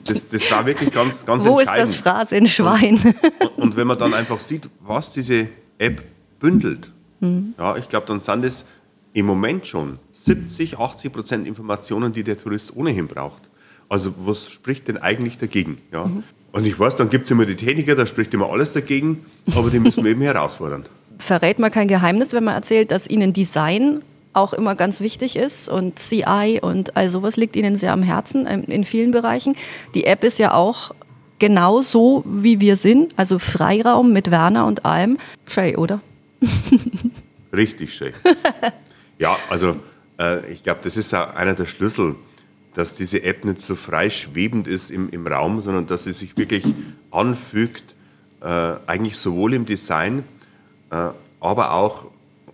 das, 0.04 0.28
das 0.28 0.50
war 0.50 0.64
wirklich 0.64 0.92
ganz, 0.92 1.26
ganz 1.26 1.44
Wo 1.44 1.58
entscheidend. 1.58 1.88
Wo 1.88 1.90
ist 1.90 1.96
das 1.96 1.96
Phrasenschwein? 1.96 3.14
Und, 3.56 3.62
und, 3.64 3.76
wenn 3.76 3.86
man 3.86 3.98
dann 3.98 4.14
einfach 4.14 4.38
sieht, 4.38 4.70
was 4.80 5.12
diese 5.12 5.48
App 5.78 6.04
bündelt, 6.38 6.92
mhm. 7.20 7.54
ja, 7.58 7.76
ich 7.76 7.88
glaube, 7.88 8.06
dann 8.06 8.20
sind 8.20 8.44
es 8.44 8.64
im 9.12 9.26
Moment 9.26 9.66
schon 9.66 9.98
70, 10.12 10.78
80 10.78 11.12
Prozent 11.12 11.46
Informationen, 11.46 12.12
die 12.12 12.22
der 12.22 12.38
Tourist 12.38 12.76
ohnehin 12.76 13.08
braucht. 13.08 13.50
Also 13.88 14.14
was 14.18 14.48
spricht 14.50 14.88
denn 14.88 14.98
eigentlich 14.98 15.38
dagegen? 15.38 15.78
Ja? 15.92 16.06
Mhm. 16.06 16.22
Und 16.52 16.66
ich 16.66 16.78
weiß, 16.78 16.96
dann 16.96 17.10
gibt 17.10 17.24
es 17.24 17.30
immer 17.32 17.46
die 17.46 17.56
Techniker, 17.56 17.96
da 17.96 18.06
spricht 18.06 18.32
immer 18.32 18.50
alles 18.50 18.72
dagegen, 18.72 19.24
aber 19.54 19.70
die 19.70 19.80
müssen 19.80 20.04
wir 20.04 20.12
eben 20.12 20.22
herausfordern. 20.22 20.84
Verrät 21.18 21.58
man 21.58 21.70
kein 21.70 21.88
Geheimnis, 21.88 22.32
wenn 22.32 22.44
man 22.44 22.54
erzählt, 22.54 22.90
dass 22.90 23.08
Ihnen 23.08 23.32
Design 23.32 24.02
auch 24.36 24.52
immer 24.52 24.74
ganz 24.74 25.00
wichtig 25.00 25.36
ist 25.36 25.68
und 25.68 25.98
CI 25.98 26.60
und 26.62 26.96
all 26.96 27.08
sowas 27.08 27.36
liegt 27.36 27.56
Ihnen 27.56 27.76
sehr 27.78 27.92
am 27.92 28.02
Herzen 28.02 28.46
in 28.46 28.84
vielen 28.84 29.10
Bereichen. 29.10 29.56
Die 29.94 30.04
App 30.04 30.24
ist 30.24 30.38
ja 30.38 30.54
auch 30.54 30.92
genau 31.38 31.82
so, 31.82 32.22
wie 32.26 32.60
wir 32.60 32.76
sind, 32.76 33.14
also 33.16 33.38
Freiraum 33.38 34.12
mit 34.12 34.30
Werner 34.30 34.66
und 34.66 34.84
allem. 34.84 35.18
Shay, 35.48 35.76
oder? 35.76 36.00
Richtig, 37.52 37.94
Shay. 37.94 38.12
ja, 39.18 39.36
also 39.50 39.76
äh, 40.18 40.50
ich 40.50 40.62
glaube, 40.62 40.80
das 40.82 40.96
ist 40.96 41.12
ja 41.12 41.30
einer 41.30 41.54
der 41.54 41.66
Schlüssel, 41.66 42.16
dass 42.74 42.94
diese 42.94 43.22
App 43.22 43.44
nicht 43.44 43.60
so 43.60 43.74
frei 43.74 44.10
schwebend 44.10 44.66
ist 44.66 44.90
im, 44.90 45.08
im 45.10 45.26
Raum, 45.26 45.62
sondern 45.62 45.86
dass 45.86 46.04
sie 46.04 46.12
sich 46.12 46.36
wirklich 46.36 46.64
anfügt, 47.10 47.94
äh, 48.42 48.74
eigentlich 48.86 49.16
sowohl 49.16 49.54
im 49.54 49.64
Design, 49.64 50.24
äh, 50.90 51.08
aber 51.40 51.72
auch 51.72 52.06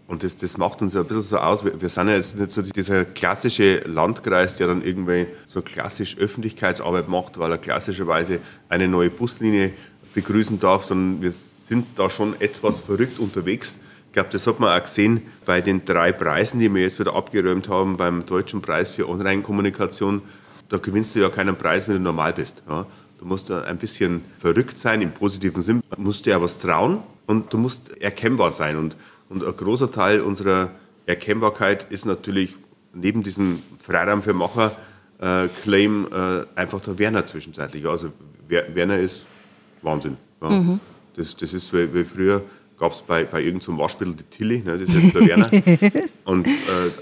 Und 0.07 0.25
das, 0.25 0.37
das 0.37 0.59
macht 0.59 0.83
uns 0.83 0.95
ja 0.95 1.01
ein 1.01 1.07
bisschen 1.07 1.23
so 1.23 1.39
aus. 1.39 1.65
Wir, 1.65 1.89
sind 1.89 2.09
ja 2.09 2.15
jetzt 2.15 2.37
nicht 2.37 2.51
so 2.51 2.61
dieser 2.61 3.05
klassische 3.05 3.79
Landkreis, 3.87 4.57
der 4.57 4.67
dann 4.67 4.83
irgendwie 4.83 5.27
so 5.47 5.63
klassisch 5.63 6.19
Öffentlichkeitsarbeit 6.19 7.09
macht, 7.09 7.39
weil 7.39 7.51
er 7.53 7.59
klassischerweise 7.59 8.41
eine 8.69 8.89
neue 8.89 9.11
Buslinie 9.11 9.73
begrüßen 10.15 10.59
darf, 10.59 10.85
sondern 10.85 11.23
wir 11.23 11.33
sind 11.33 11.87
da 11.97 12.11
schon 12.11 12.39
etwas 12.41 12.81
verrückt 12.81 13.19
unterwegs. 13.19 13.79
Ich 14.07 14.13
glaube, 14.13 14.29
das 14.31 14.47
hat 14.47 14.61
man 14.61 14.79
auch 14.79 14.83
gesehen 14.83 15.23
bei 15.47 15.63
den 15.63 15.85
drei 15.87 16.13
Preisen, 16.13 16.61
die 16.61 16.73
wir 16.75 16.83
jetzt 16.83 16.99
wieder 16.99 17.15
abgeräumt 17.15 17.69
haben 17.71 17.97
beim 17.97 18.27
Deutschen 18.27 18.61
Preis 18.61 18.91
für 18.91 19.09
Online-Kommunikation. 19.09 20.21
Da 20.69 20.77
gewinnst 20.77 21.15
du 21.15 21.21
ja 21.21 21.31
keinen 21.31 21.57
Preis, 21.57 21.89
wenn 21.89 21.95
du 21.95 22.01
normal 22.01 22.35
bist. 22.35 22.63
Ja. 22.69 22.87
Du 23.19 23.25
musst 23.29 23.51
ein 23.51 23.79
bisschen 23.79 24.23
verrückt 24.37 24.77
sein 24.77 25.01
im 25.01 25.13
positiven 25.13 25.63
Sinn. 25.63 25.81
Du 25.95 26.03
musst 26.03 26.27
dir 26.27 26.31
ja 26.31 26.43
was 26.43 26.59
trauen 26.59 26.99
und 27.27 27.53
du 27.53 27.57
musst 27.57 27.97
erkennbar 28.03 28.53
sein. 28.53 28.77
Und, 28.77 28.97
und 29.33 29.45
ein 29.45 29.57
großer 29.57 29.91
Teil 29.91 30.21
unserer 30.21 30.71
Erkennbarkeit 31.07 31.91
ist 31.91 32.05
natürlich 32.05 32.55
neben 32.93 33.23
diesem 33.23 33.63
Freiraum 33.81 34.23
für 34.23 34.35
Macher 34.35 34.73
äh, 35.21 35.49
Claim 35.63 36.07
äh, 36.13 36.45
einfach 36.55 36.81
der 36.81 36.99
Werner 36.99 37.25
zwischenzeitlich. 37.25 37.87
Also 37.87 38.13
Werner 38.49 38.99
ist 38.99 39.25
Wahnsinn. 39.81 40.19
Ja. 40.43 40.51
Mhm. 40.51 40.81
Das, 41.17 41.35
das 41.37 41.55
ist 41.55 41.73
wie, 41.73 41.93
wie 41.95 42.05
früher 42.05 42.43
gab 42.79 42.93
es 42.93 43.01
bei, 43.01 43.25
bei 43.25 43.41
irgendeinem 43.41 43.77
so 43.77 43.83
Waschmittel 43.83 44.17
die 44.17 44.25
Tilly, 44.25 44.59
ne, 44.59 44.77
das 44.77 44.89
ist 44.91 45.03
jetzt 45.03 45.15
der 45.15 45.27
Werner. 45.27 45.51
Und 46.25 46.47
äh, 46.47 46.51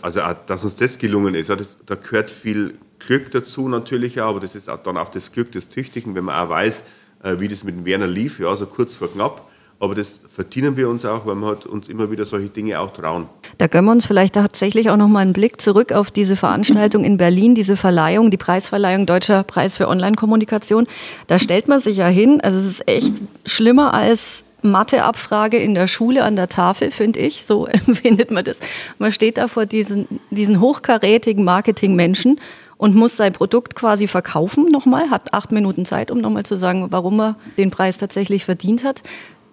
also 0.03 0.23
auch, 0.23 0.35
dass 0.47 0.63
uns 0.63 0.77
das 0.77 0.99
gelungen 0.99 1.35
ist, 1.35 1.49
ja, 1.49 1.57
das, 1.57 1.79
da 1.85 1.95
gehört 1.97 2.31
viel 2.31 2.79
Glück 2.99 3.31
dazu 3.31 3.67
natürlich 3.69 4.21
auch, 4.21 4.29
aber 4.29 4.41
das 4.41 4.55
ist 4.55 4.69
auch 4.69 4.83
dann 4.83 4.99
auch 4.99 5.09
das 5.09 5.33
Glück 5.33 5.51
des 5.53 5.69
Tüchtigen, 5.69 6.15
wenn 6.15 6.25
man 6.25 6.35
auch 6.35 6.51
weiß, 6.51 6.85
äh, 7.23 7.41
wie 7.41 7.49
das 7.49 7.65
mit 7.65 7.77
dem 7.77 7.85
Werner 7.87 8.07
lief, 8.07 8.39
ja, 8.39 8.55
so 8.57 8.67
kurz 8.67 8.95
vor 8.95 9.11
knapp. 9.11 9.50
Aber 9.83 9.95
das 9.95 10.23
verdienen 10.29 10.77
wir 10.77 10.91
uns 10.91 11.07
auch, 11.07 11.25
weil 11.25 11.37
wir 11.37 11.47
halt 11.47 11.65
uns 11.65 11.89
immer 11.89 12.11
wieder 12.11 12.27
solche 12.27 12.51
Dinge 12.51 12.79
auch 12.79 12.91
trauen. 12.91 13.27
Da 13.57 13.67
gönnen 13.67 13.87
wir 13.87 13.93
uns 13.93 14.05
vielleicht 14.05 14.35
tatsächlich 14.35 14.91
auch 14.91 14.99
noch 14.99 15.09
mal 15.09 15.21
einen 15.21 15.33
Blick 15.33 15.59
zurück 15.59 15.93
auf 15.93 16.11
diese 16.11 16.37
Veranstaltung 16.37 17.03
in 17.03 17.17
Berlin, 17.17 17.55
diese 17.55 17.77
Verleihung, 17.77 18.31
die 18.31 18.37
Preisverleihung 18.37 19.07
Deutscher 19.07 19.43
Preis 19.43 19.77
für 19.77 19.89
Online-Kommunikation. 19.89 20.87
Da 21.29 21.39
stellt 21.39 21.67
man 21.67 21.81
sich 21.81 21.97
ja 21.97 22.09
hin, 22.09 22.43
also 22.43 22.59
es 22.59 22.67
ist 22.67 22.89
echt 22.89 23.23
schlimmer 23.47 23.95
als 23.95 24.45
Matheabfrage 24.61 25.57
in 25.57 25.75
der 25.75 25.87
Schule 25.87 26.25
an 26.25 26.37
der 26.37 26.51
Tafel, 26.51 26.91
finde 26.91 27.21
ich. 27.21 27.47
So 27.47 27.65
empfindet 27.87 28.31
man 28.31 28.45
das. 28.45 28.61
Man 28.99 29.13
steht 29.13 29.39
da 29.39 29.49
vor 29.49 29.65
diesen, 29.65 30.21
diesen 30.29 30.61
hochkarätigen 30.61 31.43
Marketingmenschen 31.43 32.39
und 32.77 32.95
muss 32.95 33.17
sein 33.17 33.33
Produkt 33.33 33.77
quasi 33.77 34.07
verkaufen 34.09 34.67
nochmal, 34.67 35.09
hat 35.09 35.33
acht 35.33 35.53
Minuten 35.53 35.87
Zeit, 35.87 36.11
um 36.11 36.21
nochmal 36.21 36.45
zu 36.45 36.59
sagen, 36.59 36.89
warum 36.91 37.19
er 37.19 37.37
den 37.57 37.71
Preis 37.71 37.97
tatsächlich 37.97 38.45
verdient 38.45 38.85
hat 38.85 39.03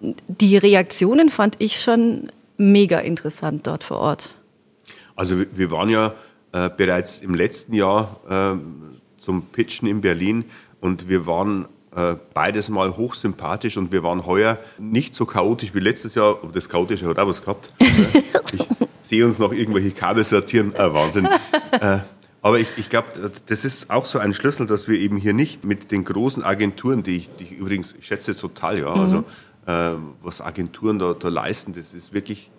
die 0.00 0.56
Reaktionen 0.56 1.28
fand 1.28 1.56
ich 1.58 1.80
schon 1.80 2.30
mega 2.56 2.98
interessant 2.98 3.66
dort 3.66 3.84
vor 3.84 3.98
Ort. 3.98 4.34
Also 5.16 5.36
wir 5.52 5.70
waren 5.70 5.88
ja 5.88 6.14
äh, 6.52 6.70
bereits 6.74 7.20
im 7.20 7.34
letzten 7.34 7.74
Jahr 7.74 8.20
äh, 8.28 8.58
zum 9.16 9.42
Pitchen 9.46 9.88
in 9.88 10.00
Berlin 10.00 10.44
und 10.80 11.08
wir 11.08 11.26
waren 11.26 11.66
äh, 11.94 12.16
beides 12.34 12.70
mal 12.70 12.96
hochsympathisch 12.96 13.76
und 13.76 13.90
wir 13.90 14.02
waren 14.02 14.26
heuer 14.26 14.58
nicht 14.78 15.14
so 15.14 15.26
chaotisch 15.26 15.74
wie 15.74 15.80
letztes 15.80 16.14
Jahr. 16.14 16.38
Aber 16.42 16.52
das 16.52 16.68
Chaotische 16.68 17.06
hat 17.06 17.18
auch 17.18 17.26
was 17.26 17.40
gehabt. 17.40 17.72
ich 18.52 18.66
sehe 19.02 19.24
uns 19.26 19.38
noch 19.38 19.52
irgendwelche 19.52 19.90
Kabel 19.90 20.24
sortieren. 20.24 20.74
Äh, 20.74 20.92
Wahnsinn. 20.92 21.28
Äh, 21.70 21.98
aber 22.40 22.58
ich, 22.58 22.68
ich 22.76 22.88
glaube, 22.88 23.30
das 23.46 23.64
ist 23.64 23.90
auch 23.90 24.06
so 24.06 24.18
ein 24.18 24.32
Schlüssel, 24.32 24.66
dass 24.66 24.88
wir 24.88 24.98
eben 24.98 25.16
hier 25.16 25.34
nicht 25.34 25.64
mit 25.64 25.92
den 25.92 26.04
großen 26.04 26.42
Agenturen, 26.42 27.02
die 27.02 27.16
ich, 27.16 27.30
die 27.36 27.44
ich 27.44 27.52
übrigens 27.52 27.94
schätze 28.00 28.34
total, 28.34 28.78
ja, 28.78 28.94
mhm. 28.94 29.00
also 29.00 29.24
äh, 29.68 29.92
was 30.22 30.40
Agenturen 30.40 30.98
da, 30.98 31.12
da 31.12 31.28
leisten, 31.28 31.74
das 31.74 31.92
ist 31.92 32.12
wirklich 32.14 32.50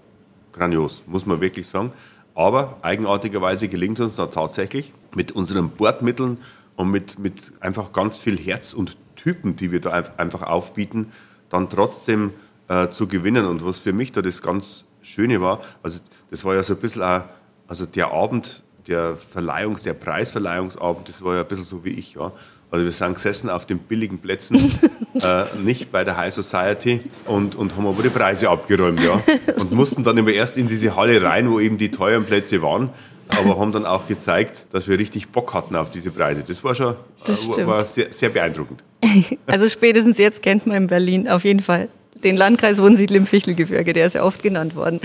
grandios, 0.53 1.03
muss 1.07 1.25
man 1.25 1.41
wirklich 1.41 1.67
sagen. 1.67 1.91
Aber 2.35 2.77
eigenartigerweise 2.83 3.67
gelingt 3.67 3.99
uns 3.99 4.15
da 4.15 4.27
tatsächlich 4.27 4.93
mit 5.15 5.31
unseren 5.31 5.71
Bordmitteln 5.71 6.37
und 6.75 6.91
mit, 6.91 7.17
mit 7.17 7.51
einfach 7.59 7.91
ganz 7.91 8.17
viel 8.17 8.37
Herz 8.37 8.73
und 8.73 8.95
Typen, 9.15 9.55
die 9.55 9.71
wir 9.71 9.81
da 9.81 9.91
einfach 10.17 10.43
aufbieten, 10.43 11.11
dann 11.49 11.67
trotzdem 11.67 12.31
äh, 12.67 12.87
zu 12.89 13.07
gewinnen. 13.07 13.45
Und 13.45 13.65
was 13.65 13.79
für 13.79 13.91
mich 13.91 14.11
da 14.11 14.21
das 14.21 14.41
ganz 14.41 14.85
Schöne 15.01 15.41
war, 15.41 15.61
also 15.81 15.99
das 16.29 16.45
war 16.45 16.53
ja 16.53 16.63
so 16.63 16.75
ein 16.75 16.79
bisschen 16.79 17.01
auch, 17.01 17.23
also 17.67 17.85
der 17.87 18.11
Abend, 18.11 18.63
der 18.87 19.17
Verleihungs-, 19.17 19.83
der 19.83 19.95
Preisverleihungsabend, 19.95 21.09
das 21.09 21.23
war 21.23 21.35
ja 21.35 21.41
ein 21.41 21.47
bisschen 21.47 21.65
so 21.65 21.83
wie 21.83 21.89
ich, 21.89 22.13
ja. 22.13 22.31
Also 22.71 22.85
wir 22.85 22.91
sind 22.91 23.15
gesessen 23.15 23.49
auf 23.49 23.65
den 23.65 23.79
billigen 23.79 24.19
Plätzen, 24.19 24.55
äh, 25.15 25.43
nicht 25.63 25.91
bei 25.91 26.03
der 26.03 26.17
High 26.17 26.33
Society 26.33 27.01
und, 27.25 27.55
und 27.55 27.75
haben 27.75 27.87
aber 27.87 28.03
die 28.03 28.09
Preise 28.09 28.49
abgeräumt, 28.49 29.01
ja. 29.01 29.19
Und 29.57 29.71
mussten 29.71 30.03
dann 30.03 30.17
immer 30.17 30.31
erst 30.31 30.57
in 30.57 30.67
diese 30.67 30.95
Halle 30.95 31.21
rein, 31.21 31.49
wo 31.49 31.59
eben 31.59 31.77
die 31.77 31.89
teuren 31.89 32.25
Plätze 32.25 32.61
waren. 32.61 32.89
Aber 33.29 33.59
haben 33.59 33.71
dann 33.71 33.85
auch 33.85 34.07
gezeigt, 34.07 34.65
dass 34.71 34.87
wir 34.87 34.97
richtig 34.97 35.29
Bock 35.29 35.53
hatten 35.53 35.75
auf 35.75 35.91
diese 35.91 36.09
Preise. 36.09 36.43
Das 36.43 36.63
war 36.63 36.73
schon 36.73 36.95
das 37.25 37.47
äh, 37.47 37.67
war 37.67 37.85
sehr, 37.85 38.11
sehr 38.11 38.29
beeindruckend. 38.29 38.83
Also 39.47 39.67
spätestens 39.69 40.17
jetzt 40.17 40.41
kennt 40.41 40.67
man 40.67 40.77
in 40.77 40.87
Berlin 40.87 41.27
auf 41.27 41.43
jeden 41.43 41.61
Fall 41.61 41.89
den 42.23 42.35
Landkreis 42.35 42.81
Wohnsiedl 42.81 43.15
im 43.15 43.25
Fichtelgebirge, 43.25 43.93
der 43.93 44.07
ist 44.07 44.13
ja 44.13 44.23
oft 44.23 44.43
genannt 44.43 44.75
worden 44.75 44.99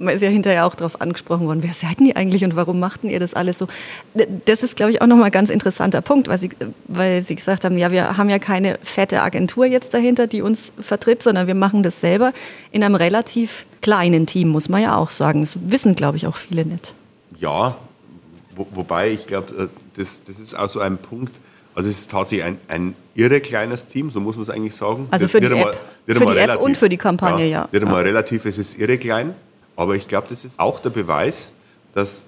man 0.00 0.14
ist 0.14 0.22
ja 0.22 0.30
hinterher 0.30 0.66
auch 0.66 0.74
darauf 0.74 1.00
angesprochen 1.00 1.46
worden, 1.46 1.62
wer 1.62 1.74
seid 1.74 2.00
ihr 2.00 2.16
eigentlich 2.16 2.42
und 2.42 2.56
warum 2.56 2.80
machten 2.80 3.08
ihr 3.08 3.20
das 3.20 3.34
alles 3.34 3.58
so? 3.58 3.68
Das 4.46 4.62
ist, 4.62 4.76
glaube 4.76 4.90
ich, 4.90 5.02
auch 5.02 5.06
nochmal 5.06 5.26
ein 5.26 5.32
ganz 5.32 5.50
interessanter 5.50 6.00
Punkt, 6.00 6.28
weil 6.28 6.38
Sie, 6.38 6.50
weil 6.88 7.22
Sie 7.22 7.34
gesagt 7.34 7.64
haben, 7.64 7.76
ja, 7.76 7.92
wir 7.92 8.16
haben 8.16 8.30
ja 8.30 8.38
keine 8.38 8.78
fette 8.82 9.22
Agentur 9.22 9.66
jetzt 9.66 9.92
dahinter, 9.92 10.26
die 10.26 10.42
uns 10.42 10.72
vertritt, 10.80 11.22
sondern 11.22 11.46
wir 11.46 11.54
machen 11.54 11.82
das 11.82 12.00
selber 12.00 12.32
in 12.72 12.82
einem 12.82 12.94
relativ 12.94 13.66
kleinen 13.82 14.26
Team, 14.26 14.48
muss 14.48 14.68
man 14.68 14.82
ja 14.82 14.96
auch 14.96 15.10
sagen. 15.10 15.42
Das 15.42 15.56
wissen, 15.66 15.94
glaube 15.94 16.16
ich, 16.16 16.26
auch 16.26 16.36
viele 16.36 16.64
nicht. 16.64 16.94
Ja, 17.38 17.76
wo, 18.56 18.66
wobei 18.72 19.10
ich 19.10 19.26
glaube, 19.26 19.54
äh, 19.54 19.68
das, 19.96 20.24
das 20.24 20.38
ist 20.38 20.54
auch 20.54 20.68
so 20.68 20.80
ein 20.80 20.96
Punkt, 20.98 21.40
also 21.74 21.88
es 21.88 22.00
ist 22.00 22.10
tatsächlich 22.10 22.44
ein, 22.44 22.58
ein 22.68 22.94
irre 23.14 23.40
kleines 23.40 23.86
Team, 23.86 24.10
so 24.10 24.20
muss 24.20 24.36
man 24.36 24.42
es 24.42 24.50
eigentlich 24.50 24.74
sagen. 24.74 25.08
Also 25.10 25.28
für 25.28 25.40
die, 25.40 25.46
App, 25.46 25.52
mal, 25.52 25.74
für 26.06 26.26
die 26.26 26.38
App 26.38 26.60
und 26.60 26.76
für 26.76 26.88
die 26.88 26.96
Kampagne, 26.96 27.44
ja. 27.44 27.62
ja. 27.62 27.68
Nicht 27.70 27.82
einmal 27.82 28.02
relativ, 28.02 28.44
es 28.46 28.58
ist 28.58 28.78
irre 28.78 28.98
klein. 28.98 29.34
Aber 29.80 29.96
ich 29.96 30.08
glaube, 30.08 30.26
das 30.28 30.44
ist 30.44 30.60
auch 30.60 30.80
der 30.80 30.90
Beweis, 30.90 31.52
dass 31.94 32.26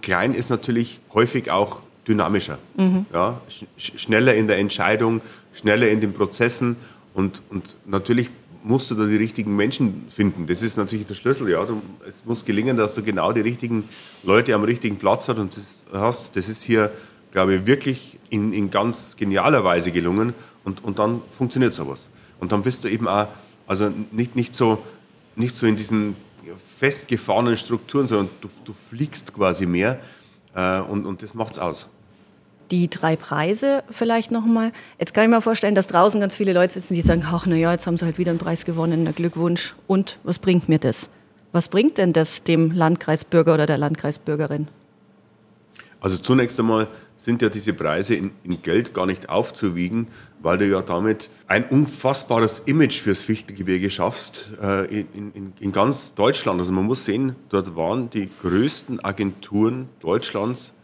klein 0.00 0.32
ist 0.32 0.48
natürlich 0.48 1.00
häufig 1.12 1.50
auch 1.50 1.82
dynamischer. 2.08 2.58
Mhm. 2.78 3.04
Ja, 3.12 3.42
sch 3.46 3.92
schneller 3.96 4.34
in 4.34 4.48
der 4.48 4.56
Entscheidung, 4.56 5.20
schneller 5.52 5.88
in 5.88 6.00
den 6.00 6.14
Prozessen 6.14 6.76
und, 7.12 7.42
und 7.50 7.76
natürlich 7.84 8.30
musst 8.62 8.90
du 8.90 8.94
da 8.94 9.04
die 9.04 9.16
richtigen 9.16 9.54
Menschen 9.54 10.06
finden. 10.08 10.46
Das 10.46 10.62
ist 10.62 10.78
natürlich 10.78 11.04
der 11.04 11.14
Schlüssel. 11.14 11.50
Ja. 11.50 11.66
Du, 11.66 11.82
es 12.08 12.24
muss 12.24 12.42
gelingen, 12.46 12.78
dass 12.78 12.94
du 12.94 13.02
genau 13.02 13.32
die 13.32 13.42
richtigen 13.42 13.84
Leute 14.22 14.54
am 14.54 14.64
richtigen 14.64 14.96
Platz 14.96 15.28
hast 15.28 15.38
und 15.38 15.54
das 15.58 15.84
hast. 15.92 16.36
Das 16.36 16.48
ist 16.48 16.62
hier, 16.62 16.90
glaube 17.32 17.56
ich, 17.56 17.66
wirklich 17.66 18.18
in, 18.30 18.54
in 18.54 18.70
ganz 18.70 19.14
genialer 19.18 19.62
Weise 19.62 19.92
gelungen 19.92 20.32
und, 20.64 20.82
und 20.82 20.98
dann 20.98 21.20
funktioniert 21.36 21.74
sowas. 21.74 22.08
Und 22.40 22.50
dann 22.52 22.62
bist 22.62 22.82
du 22.82 22.88
eben 22.88 23.08
auch, 23.08 23.28
also 23.66 23.92
nicht, 24.10 24.36
nicht, 24.36 24.54
so, 24.54 24.82
nicht 25.36 25.54
so 25.54 25.66
in 25.66 25.76
diesen 25.76 26.16
festgefahrenen 26.78 27.56
Strukturen, 27.56 28.08
sondern 28.08 28.30
du, 28.40 28.48
du 28.64 28.72
fliegst 28.72 29.32
quasi 29.32 29.66
mehr 29.66 29.98
äh, 30.54 30.80
und, 30.80 31.06
und 31.06 31.22
das 31.22 31.34
macht's 31.34 31.58
aus. 31.58 31.88
Die 32.70 32.88
drei 32.88 33.14
Preise 33.16 33.84
vielleicht 33.90 34.30
nochmal. 34.30 34.72
Jetzt 34.98 35.12
kann 35.12 35.24
ich 35.24 35.30
mir 35.30 35.42
vorstellen, 35.42 35.74
dass 35.74 35.86
draußen 35.86 36.20
ganz 36.20 36.34
viele 36.34 36.52
Leute 36.52 36.72
sitzen, 36.74 36.94
die 36.94 37.02
sagen, 37.02 37.24
ach 37.26 37.46
na 37.46 37.56
ja, 37.56 37.72
jetzt 37.72 37.86
haben 37.86 37.98
sie 37.98 38.04
halt 38.04 38.18
wieder 38.18 38.30
einen 38.30 38.38
Preis 38.38 38.64
gewonnen, 38.64 39.02
na 39.04 39.12
Glückwunsch. 39.12 39.74
Und 39.86 40.18
was 40.22 40.38
bringt 40.38 40.68
mir 40.68 40.78
das? 40.78 41.08
Was 41.52 41.68
bringt 41.68 41.98
denn 41.98 42.12
das 42.12 42.42
dem 42.42 42.72
Landkreisbürger 42.72 43.54
oder 43.54 43.66
der 43.66 43.78
Landkreisbürgerin? 43.78 44.68
Also 46.00 46.18
zunächst 46.18 46.58
einmal 46.58 46.88
sind 47.16 47.42
ja 47.42 47.48
diese 47.48 47.72
Preise 47.72 48.14
in, 48.14 48.32
in, 48.42 48.60
Geld 48.62 48.92
gar 48.92 49.06
nicht 49.06 49.28
aufzuwiegen, 49.28 50.08
weil 50.42 50.58
du 50.58 50.66
ja 50.66 50.82
damit 50.82 51.30
ein 51.46 51.64
unfassbares 51.64 52.60
Image 52.66 53.00
fürs 53.00 53.22
Fichtelgebirge 53.22 53.88
schaffst 53.88 54.52
äh, 54.60 54.86
in, 54.86 55.32
in, 55.32 55.52
in, 55.60 55.72
ganz 55.72 56.14
Deutschland. 56.14 56.60
Also 56.60 56.72
man 56.72 56.84
muss 56.84 57.04
sehen, 57.04 57.36
dort 57.48 57.76
waren 57.76 58.10
die 58.10 58.28
größten 58.42 59.04
Agenturen 59.04 59.88
Deutschlands 60.00 60.74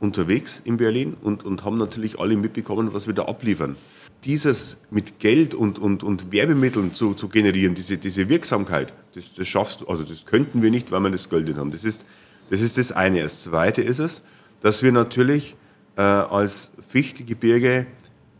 unterwegs 0.00 0.60
in 0.64 0.76
Berlin 0.76 1.16
und, 1.22 1.44
und 1.44 1.64
haben 1.64 1.78
natürlich 1.78 2.18
alle 2.18 2.36
mitbekommen, 2.36 2.92
was 2.92 3.06
wir 3.06 3.14
da 3.14 3.24
abliefern. 3.24 3.76
Dieses 4.24 4.78
mit 4.90 5.20
Geld 5.20 5.54
und, 5.54 5.78
und, 5.78 6.02
und 6.02 6.32
Werbemitteln 6.32 6.92
zu, 6.92 7.14
zu 7.14 7.28
generieren, 7.28 7.74
diese, 7.74 7.98
diese 7.98 8.28
Wirksamkeit, 8.28 8.92
das, 9.14 9.32
das 9.32 9.46
schaffst 9.46 9.82
du, 9.82 9.86
also 9.86 10.02
das 10.02 10.26
könnten 10.26 10.60
wir 10.60 10.70
nicht, 10.70 10.90
weil 10.90 11.00
wir 11.00 11.10
das 11.10 11.28
Geld 11.30 11.46
nicht 11.46 11.58
haben. 11.58 11.70
Das 11.70 11.84
ist, 11.84 12.04
das 12.50 12.60
ist 12.60 12.78
das 12.78 12.90
eine. 12.90 13.22
Das 13.22 13.42
zweite 13.42 13.80
ist 13.80 14.00
es, 14.00 14.22
dass 14.60 14.82
wir 14.82 14.90
natürlich 14.90 15.56
äh, 15.98 16.02
als 16.02 16.70
Fichtelgebirge 16.88 17.86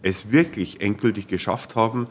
es 0.00 0.30
wirklich 0.30 0.80
endgültig 0.80 1.26
geschafft 1.26 1.76
haben, 1.76 2.06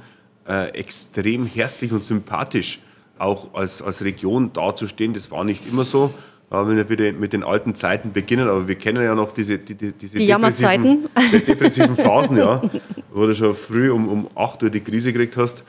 äh, 0.47 0.69
extrem 0.71 1.45
herzlich 1.45 1.91
und 1.93 2.03
sympathisch 2.03 2.79
auch 3.17 3.53
als, 3.53 3.81
als 3.81 4.03
Region 4.03 4.51
dazustehen. 4.53 5.13
Das 5.13 5.31
war 5.31 5.43
nicht 5.43 5.65
immer 5.67 5.85
so. 5.85 6.13
wenn 6.49 6.75
wir 6.75 6.89
wieder 6.89 7.11
mit 7.13 7.33
den 7.33 7.43
alten 7.43 7.75
Zeiten 7.75 8.11
beginnen, 8.11 8.47
aber 8.47 8.67
wir 8.67 8.75
kennen 8.75 9.01
ja 9.03 9.15
noch 9.15 9.31
diese, 9.31 9.57
die, 9.57 9.75
diese 9.75 10.17
die 10.17 10.27
depressiven, 10.27 11.07
depressiven 11.47 11.95
Phasen, 11.95 12.37
ja, 12.37 12.61
wo 13.13 13.25
du 13.25 13.33
schon 13.33 13.55
früh 13.55 13.89
um, 13.89 14.07
um 14.07 14.27
8 14.35 14.63
Uhr 14.63 14.69
die 14.69 14.81
Krise 14.81 15.13
gekriegt 15.13 15.37
hast, 15.37 15.63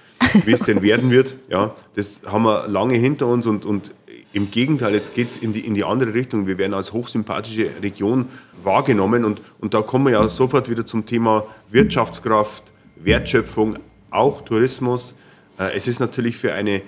wie 0.44 0.52
es 0.52 0.60
denn 0.60 0.82
werden 0.82 1.10
wird. 1.10 1.36
Ja, 1.48 1.74
das 1.94 2.22
haben 2.26 2.42
wir 2.42 2.68
lange 2.68 2.96
hinter 2.96 3.28
uns 3.28 3.46
und, 3.46 3.64
und 3.64 3.92
Im 4.34 4.50
Gegenteil, 4.50 4.92
jetzt 4.92 5.14
geht 5.14 5.28
es 5.28 5.38
in 5.38 5.54
die, 5.54 5.60
in 5.60 5.74
die 5.74 5.84
andere 5.84 6.12
Richtung. 6.12 6.46
Wir 6.46 6.58
werden 6.58 6.74
als 6.74 6.92
hochsympathische 6.92 7.70
Region 7.82 8.26
wahrgenommen 8.62 9.24
und, 9.24 9.40
und 9.58 9.72
da 9.72 9.80
kommen 9.80 10.04
wir 10.06 10.12
ja 10.12 10.28
sofort 10.28 10.68
wieder 10.68 10.84
zum 10.84 11.06
Thema 11.06 11.44
Wirtschaftskraft, 11.70 12.72
Wertschöpfung, 12.96 13.78
auch 14.10 14.42
Tourismus. 14.42 15.14
Äh, 15.58 15.74
es 15.74 15.88
ist 15.88 16.00
natürlich 16.00 16.36
für 16.36 16.52
eine 16.52 16.82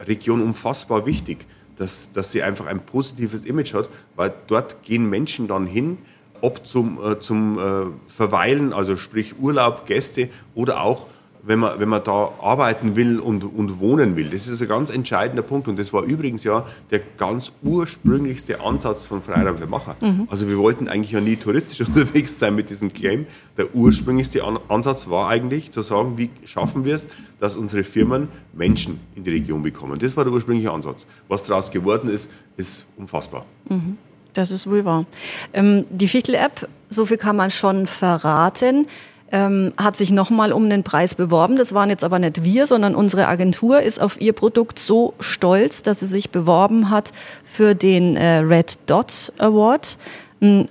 Region 0.00 0.42
unfassbar 0.42 1.06
wichtig, 1.06 1.46
dass, 1.76 2.10
dass 2.10 2.32
sie 2.32 2.42
einfach 2.42 2.66
ein 2.66 2.84
positives 2.84 3.44
Image 3.44 3.74
hat, 3.74 3.88
weil 4.16 4.34
dort 4.48 4.82
gehen 4.82 5.08
Menschen 5.08 5.46
dann 5.46 5.66
hin, 5.66 5.98
ob 6.40 6.66
zum, 6.66 6.98
äh, 7.00 7.20
zum 7.20 7.58
äh, 7.60 8.10
Verweilen, 8.12 8.72
also 8.72 8.96
sprich 8.96 9.38
Urlaub, 9.38 9.86
Gäste 9.86 10.30
oder 10.56 10.82
auch 10.82 11.06
wenn 11.44 11.58
man, 11.58 11.80
wenn 11.80 11.88
man 11.88 12.02
da 12.04 12.32
arbeiten 12.40 12.94
will 12.94 13.18
und, 13.18 13.44
und 13.44 13.80
wohnen 13.80 14.16
will. 14.16 14.30
Das 14.30 14.46
ist 14.46 14.62
ein 14.62 14.68
ganz 14.68 14.90
entscheidender 14.90 15.42
Punkt. 15.42 15.66
Und 15.66 15.78
das 15.78 15.92
war 15.92 16.04
übrigens 16.04 16.44
ja 16.44 16.64
der 16.90 17.00
ganz 17.16 17.52
ursprünglichste 17.62 18.60
Ansatz 18.60 19.04
von 19.04 19.22
Freiraum 19.22 19.56
für 19.56 19.66
Macher. 19.66 19.96
Mhm. 20.00 20.28
Also 20.30 20.48
wir 20.48 20.56
wollten 20.58 20.88
eigentlich 20.88 21.12
ja 21.12 21.20
nie 21.20 21.36
touristisch 21.36 21.80
unterwegs 21.88 22.38
sein 22.38 22.54
mit 22.54 22.70
diesem 22.70 22.92
Claim. 22.92 23.26
Der 23.56 23.74
ursprünglichste 23.74 24.42
Ansatz 24.68 25.08
war 25.08 25.28
eigentlich 25.28 25.72
zu 25.72 25.82
sagen, 25.82 26.16
wie 26.16 26.30
schaffen 26.44 26.84
wir 26.84 26.94
es, 26.94 27.08
dass 27.40 27.56
unsere 27.56 27.82
Firmen 27.82 28.28
Menschen 28.52 29.00
in 29.16 29.24
die 29.24 29.30
Region 29.30 29.62
bekommen. 29.62 29.98
Das 29.98 30.16
war 30.16 30.24
der 30.24 30.32
ursprüngliche 30.32 30.70
Ansatz. 30.70 31.06
Was 31.28 31.44
daraus 31.44 31.70
geworden 31.70 32.08
ist, 32.08 32.30
ist 32.56 32.86
unfassbar. 32.96 33.44
Mhm. 33.68 33.98
Das 34.32 34.50
ist 34.50 34.66
wohl 34.66 34.84
wahr. 34.84 35.04
Ähm, 35.52 35.84
die 35.90 36.08
Fichtel-App, 36.08 36.68
so 36.88 37.04
viel 37.04 37.18
kann 37.18 37.36
man 37.36 37.50
schon 37.50 37.86
verraten 37.86 38.86
ähm, 39.32 39.72
hat 39.76 39.96
sich 39.96 40.10
nochmal 40.10 40.52
um 40.52 40.70
den 40.70 40.84
Preis 40.84 41.14
beworben. 41.14 41.56
Das 41.56 41.74
waren 41.74 41.88
jetzt 41.88 42.04
aber 42.04 42.18
nicht 42.18 42.44
wir, 42.44 42.66
sondern 42.66 42.94
unsere 42.94 43.26
Agentur 43.26 43.80
ist 43.80 44.00
auf 44.00 44.20
ihr 44.20 44.34
Produkt 44.34 44.78
so 44.78 45.14
stolz, 45.18 45.82
dass 45.82 46.00
sie 46.00 46.06
sich 46.06 46.30
beworben 46.30 46.90
hat 46.90 47.10
für 47.42 47.74
den 47.74 48.16
äh, 48.16 48.38
Red 48.38 48.78
Dot 48.86 49.32
Award 49.38 49.98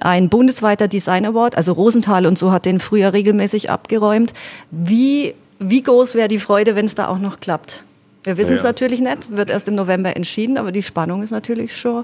ein 0.01 0.27
bundesweiter 0.27 0.89
Design 0.89 1.25
Award, 1.25 1.55
also 1.55 1.71
Rosenthal 1.71 2.25
und 2.25 2.37
so 2.37 2.51
hat 2.51 2.65
den 2.65 2.81
früher 2.81 3.13
regelmäßig 3.13 3.69
abgeräumt. 3.69 4.33
Wie, 4.69 5.33
wie 5.59 5.81
groß 5.81 6.13
wäre 6.13 6.27
die 6.27 6.39
Freude, 6.39 6.75
wenn 6.75 6.85
es 6.85 6.95
da 6.95 7.07
auch 7.07 7.19
noch 7.19 7.39
klappt? 7.39 7.83
Wir 8.23 8.37
wissen 8.37 8.53
es 8.53 8.63
ja. 8.63 8.69
natürlich 8.69 8.99
nicht, 8.99 9.35
wird 9.35 9.49
erst 9.49 9.69
im 9.69 9.75
November 9.75 10.15
entschieden, 10.15 10.57
aber 10.57 10.73
die 10.73 10.83
Spannung 10.83 11.23
ist 11.23 11.31
natürlich 11.31 11.75
schon, 11.77 12.03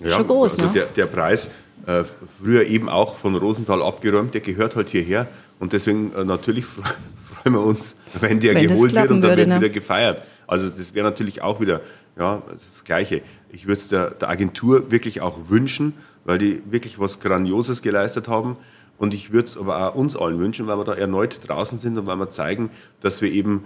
ja, 0.00 0.10
schon 0.10 0.26
groß. 0.26 0.54
Also 0.54 0.66
ne? 0.66 0.72
der, 0.72 0.86
der 0.86 1.06
Preis, 1.06 1.50
äh, 1.86 2.04
früher 2.40 2.64
eben 2.64 2.88
auch 2.88 3.16
von 3.16 3.36
Rosenthal 3.36 3.82
abgeräumt, 3.82 4.32
der 4.32 4.40
gehört 4.40 4.74
halt 4.74 4.88
hierher. 4.88 5.28
Und 5.58 5.72
deswegen 5.72 6.12
äh, 6.12 6.24
natürlich 6.24 6.64
freuen 6.64 7.54
wir 7.54 7.60
uns, 7.60 7.96
wenn 8.20 8.40
der 8.40 8.54
wenn 8.54 8.68
geholt 8.68 8.94
wird 8.94 9.10
und 9.10 9.20
dann 9.20 9.30
würde, 9.30 9.42
wird 9.42 9.48
ne? 9.48 9.56
wieder 9.56 9.68
gefeiert. 9.68 10.22
Also 10.46 10.70
das 10.70 10.94
wäre 10.94 11.04
natürlich 11.04 11.42
auch 11.42 11.60
wieder 11.60 11.80
ja, 12.18 12.42
das 12.50 12.84
Gleiche. 12.84 13.22
Ich 13.50 13.66
würde 13.66 13.78
es 13.78 13.88
der, 13.88 14.10
der 14.10 14.28
Agentur 14.28 14.90
wirklich 14.90 15.20
auch 15.20 15.48
wünschen, 15.48 15.94
weil 16.24 16.38
die 16.38 16.62
wirklich 16.70 16.98
was 16.98 17.20
Grandioses 17.20 17.82
geleistet 17.82 18.28
haben. 18.28 18.56
Und 18.96 19.14
ich 19.14 19.32
würde 19.32 19.46
es 19.46 19.56
aber 19.56 19.90
auch 19.90 19.94
uns 19.94 20.16
allen 20.16 20.38
wünschen, 20.38 20.66
weil 20.66 20.78
wir 20.78 20.84
da 20.84 20.94
erneut 20.94 21.48
draußen 21.48 21.78
sind 21.78 21.98
und 21.98 22.06
weil 22.06 22.16
wir 22.16 22.28
zeigen, 22.28 22.70
dass 23.00 23.22
wir 23.22 23.30
eben 23.30 23.64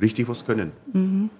richtig 0.00 0.28
was 0.28 0.44
können. 0.44 0.72
Mhm. 0.92 1.30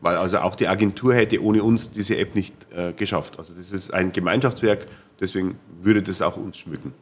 Weil 0.00 0.16
also 0.16 0.38
auch 0.38 0.54
die 0.54 0.68
Agentur 0.68 1.14
hätte 1.14 1.42
ohne 1.42 1.62
uns 1.62 1.90
diese 1.90 2.16
App 2.18 2.34
nicht 2.34 2.54
äh, 2.74 2.92
geschafft. 2.92 3.38
Also 3.38 3.54
das 3.54 3.72
ist 3.72 3.94
ein 3.94 4.12
Gemeinschaftswerk, 4.12 4.86
deswegen 5.20 5.56
würde 5.82 6.02
das 6.02 6.20
auch 6.20 6.36
uns 6.36 6.58
schmücken. 6.58 6.92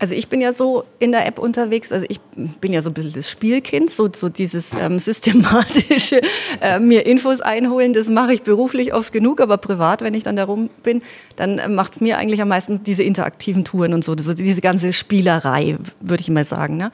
Also 0.00 0.14
ich 0.14 0.28
bin 0.28 0.40
ja 0.40 0.54
so 0.54 0.84
in 0.98 1.12
der 1.12 1.26
App 1.26 1.38
unterwegs, 1.38 1.92
also 1.92 2.06
ich 2.08 2.20
bin 2.32 2.72
ja 2.72 2.80
so 2.80 2.88
ein 2.88 2.94
bisschen 2.94 3.12
das 3.12 3.28
Spielkind, 3.28 3.90
so, 3.90 4.08
so 4.10 4.30
dieses 4.30 4.72
ähm, 4.80 4.98
systematische 4.98 6.22
äh, 6.62 6.78
mir 6.78 7.04
Infos 7.04 7.42
einholen, 7.42 7.92
das 7.92 8.08
mache 8.08 8.32
ich 8.32 8.42
beruflich 8.42 8.94
oft 8.94 9.12
genug, 9.12 9.42
aber 9.42 9.58
privat, 9.58 10.00
wenn 10.00 10.14
ich 10.14 10.22
dann 10.22 10.36
da 10.36 10.44
rum 10.44 10.70
bin, 10.82 11.02
dann 11.36 11.58
äh, 11.58 11.68
macht 11.68 12.00
mir 12.00 12.16
eigentlich 12.16 12.40
am 12.40 12.48
meisten 12.48 12.82
diese 12.82 13.02
interaktiven 13.02 13.62
Touren 13.66 13.92
und 13.92 14.02
so, 14.02 14.16
so 14.16 14.32
diese 14.32 14.62
ganze 14.62 14.94
Spielerei, 14.94 15.76
würde 16.00 16.22
ich 16.22 16.30
mal 16.30 16.46
sagen. 16.46 16.78
Ne? 16.78 16.92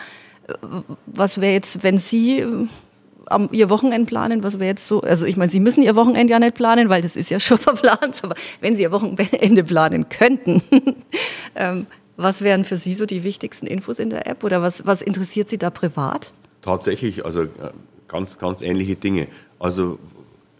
Was 1.06 1.40
wäre 1.40 1.52
jetzt, 1.52 1.84
wenn 1.84 1.98
Sie 1.98 2.40
äh, 2.40 2.66
am, 3.26 3.48
Ihr 3.52 3.70
Wochenende 3.70 4.08
planen, 4.08 4.42
was 4.42 4.58
wäre 4.58 4.70
jetzt 4.70 4.84
so, 4.84 5.02
also 5.02 5.26
ich 5.26 5.36
meine, 5.36 5.52
Sie 5.52 5.60
müssen 5.60 5.84
Ihr 5.84 5.94
Wochenende 5.94 6.32
ja 6.32 6.40
nicht 6.40 6.56
planen, 6.56 6.88
weil 6.88 7.02
das 7.02 7.14
ist 7.14 7.30
ja 7.30 7.38
schon 7.38 7.58
verplant, 7.58 8.18
aber 8.24 8.34
wenn 8.60 8.74
Sie 8.74 8.82
Ihr 8.82 8.90
Wochenende 8.90 9.62
planen 9.62 10.08
könnten, 10.08 10.60
ähm, 11.54 11.86
was 12.16 12.42
wären 12.42 12.64
für 12.64 12.76
Sie 12.76 12.94
so 12.94 13.06
die 13.06 13.24
wichtigsten 13.24 13.66
Infos 13.66 13.98
in 13.98 14.10
der 14.10 14.26
App 14.26 14.44
oder 14.44 14.62
was, 14.62 14.86
was 14.86 15.02
interessiert 15.02 15.48
Sie 15.48 15.58
da 15.58 15.70
privat? 15.70 16.32
Tatsächlich, 16.62 17.24
also 17.24 17.42
äh, 17.42 17.48
ganz, 18.08 18.38
ganz 18.38 18.62
ähnliche 18.62 18.96
Dinge. 18.96 19.28
Also 19.58 19.98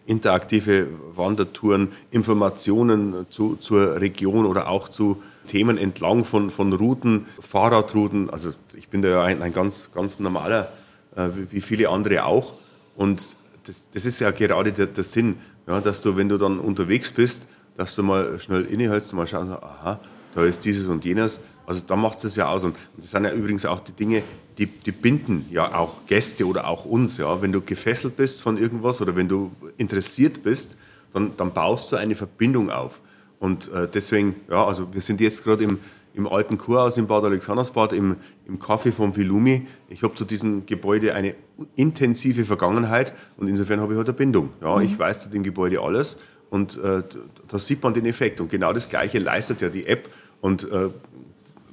interaktive 0.07 0.89
Wandertouren, 1.15 1.89
Informationen 2.11 3.27
zu, 3.31 3.57
zur 3.57 4.01
Region 4.01 4.47
oder 4.47 4.69
auch 4.69 4.89
zu 4.89 5.23
Themen 5.47 5.79
entlang 5.79 6.25
von, 6.25 6.51
von 6.51 6.73
Routen, 6.73 7.27
Fahrradrouten. 7.41 8.31
Also 8.31 8.51
ich 8.75 8.89
bin 8.89 9.03
da 9.03 9.09
ja 9.09 9.23
ein, 9.25 9.43
ein 9.43 9.53
ganz, 9.53 9.91
ganz 9.95 10.21
normaler, 10.21 10.73
äh, 11.17 11.29
wie 11.51 11.61
viele 11.61 11.89
andere 11.89 12.25
auch. 12.25 12.53
Und 12.97 13.37
das, 13.65 13.91
das 13.91 14.05
ist 14.05 14.21
ja 14.21 14.31
gerade 14.31 14.73
der, 14.73 14.87
der 14.87 15.05
Sinn, 15.05 15.37
ja, 15.67 15.81
dass 15.81 16.01
du, 16.03 16.17
wenn 16.17 16.29
du 16.29 16.39
dann 16.39 16.59
unterwegs 16.59 17.11
bist, 17.11 17.49
dass 17.77 17.95
du 17.95 18.03
mal 18.03 18.39
schnell 18.39 18.65
innehältst 18.65 19.13
und 19.13 19.19
mal 19.19 19.27
schaust, 19.27 19.51
aha, 19.51 19.99
da 20.37 20.45
ist 20.45 20.65
dieses 20.67 20.87
und 20.87 21.05
jenes. 21.05 21.41
Also 21.65 21.83
da 21.87 21.97
macht 21.97 22.23
es 22.23 22.37
ja 22.37 22.49
aus. 22.49 22.63
Und 22.63 22.77
das 22.99 23.11
sind 23.11 23.25
ja 23.25 23.33
übrigens 23.33 23.65
auch 23.65 23.81
die 23.81 23.93
Dinge, 23.93 24.23
die, 24.59 24.67
die 24.67 24.93
binden 24.93 25.47
ja 25.51 25.75
auch 25.75 26.05
Gäste 26.07 26.47
oder 26.47 26.69
auch 26.69 26.85
uns. 26.85 27.17
Ja. 27.17 27.41
Wenn 27.41 27.53
du 27.53 27.63
gefesselt 27.63 28.17
bist 28.17 28.43
von 28.43 28.59
irgendwas 28.59 29.01
oder 29.01 29.17
wenn 29.17 29.29
du 29.29 29.51
interessiert 29.79 30.43
bist, 30.43 30.77
dann, 31.15 31.33
dann 31.39 31.55
baust 31.55 31.91
du 31.91 31.97
eine 31.97 32.15
Verbindung 32.15 32.71
auf. 32.71 33.01
Und 33.39 33.73
äh, 33.73 33.89
deswegen, 33.93 34.37
ja, 34.51 34.65
also 34.65 34.93
wir 34.93 35.01
sind 35.01 35.23
jetzt 35.23 35.43
gerade 35.43 35.65
im, 35.65 35.79
im 36.13 36.27
alten 36.27 36.59
Kurhaus 36.59 36.99
im 36.99 37.07
Bad 37.07 37.25
Alexandersbad, 37.25 37.95
im, 37.95 38.17
im 38.47 38.59
Café 38.59 38.93
von 38.93 39.17
Vilumi. 39.17 39.67
Ich 39.89 40.03
habe 40.03 40.15
zu 40.15 40.27
diesem 40.27 40.67
Gebäude 40.67 41.15
eine 41.15 41.35
intensive 41.77 42.45
Vergangenheit 42.45 43.15
und 43.39 43.49
insofern 43.49 43.81
habe 43.81 43.95
ich 43.95 43.97
halt 43.97 44.09
eine 44.09 44.17
Bindung. 44.17 44.51
Ja, 44.61 44.77
mhm. 44.77 44.85
ich 44.85 44.99
weiß 44.99 45.23
zu 45.23 45.29
dem 45.31 45.43
Gebäude 45.43 45.81
alles 45.81 46.19
und 46.51 46.79
äh, 46.79 47.03
da 47.49 47.59
sieht 47.59 47.83
man 47.83 47.95
den 47.95 48.07
Effekt. 48.07 48.41
Und 48.41 48.51
genau 48.51 48.73
das 48.73 48.89
Gleiche 48.89 49.19
leistet 49.19 49.61
ja 49.61 49.69
die 49.69 49.87
App. 49.87 50.09
Und 50.41 50.71
äh, 50.71 50.89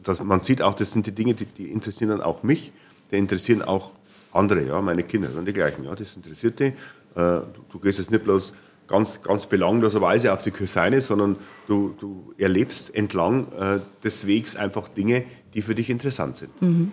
das, 0.04 0.24
man 0.24 0.40
sieht 0.40 0.62
auch, 0.62 0.74
das 0.74 0.92
sind 0.92 1.06
die 1.08 1.12
Dinge, 1.12 1.34
die, 1.34 1.46
die, 1.46 1.72
interessieren 1.72 2.10
dann 2.10 2.22
auch 2.22 2.44
mich, 2.44 2.72
die 3.12 3.18
interessieren 3.18 3.62
auch 3.62 3.92
andere, 4.32 4.66
ja, 4.66 4.82
meine 4.82 5.04
Kinder, 5.04 5.30
dann 5.34 5.46
die 5.46 5.54
gleichen. 5.54 5.84
Ja, 5.84 5.96
das 5.96 6.16
interessiert 6.16 6.60
die. 6.60 6.66
Äh, 6.66 6.74
du, 7.16 7.46
du, 7.72 7.80
gehst 7.80 8.00
jetzt 8.00 8.12
nicht 8.12 8.24
bloß 8.24 8.54
ganz, 8.88 9.22
ganz 9.22 9.46
belangloserweise 9.46 10.34
auf 10.34 10.42
die 10.42 10.52
Kurseine, 10.52 11.02
sondern 11.02 11.38
du, 11.68 11.96
du 12.00 12.34
erlebst 12.38 12.94
entlang 12.96 13.52
äh, 13.54 13.80
des 14.04 14.28
Wegs 14.28 14.56
einfach 14.56 14.88
Dinge, 14.88 15.24
die 15.54 15.62
für 15.62 15.76
dich 15.76 15.90
interessant 15.90 16.38
sind. 16.38 16.62
Mhm. 16.62 16.92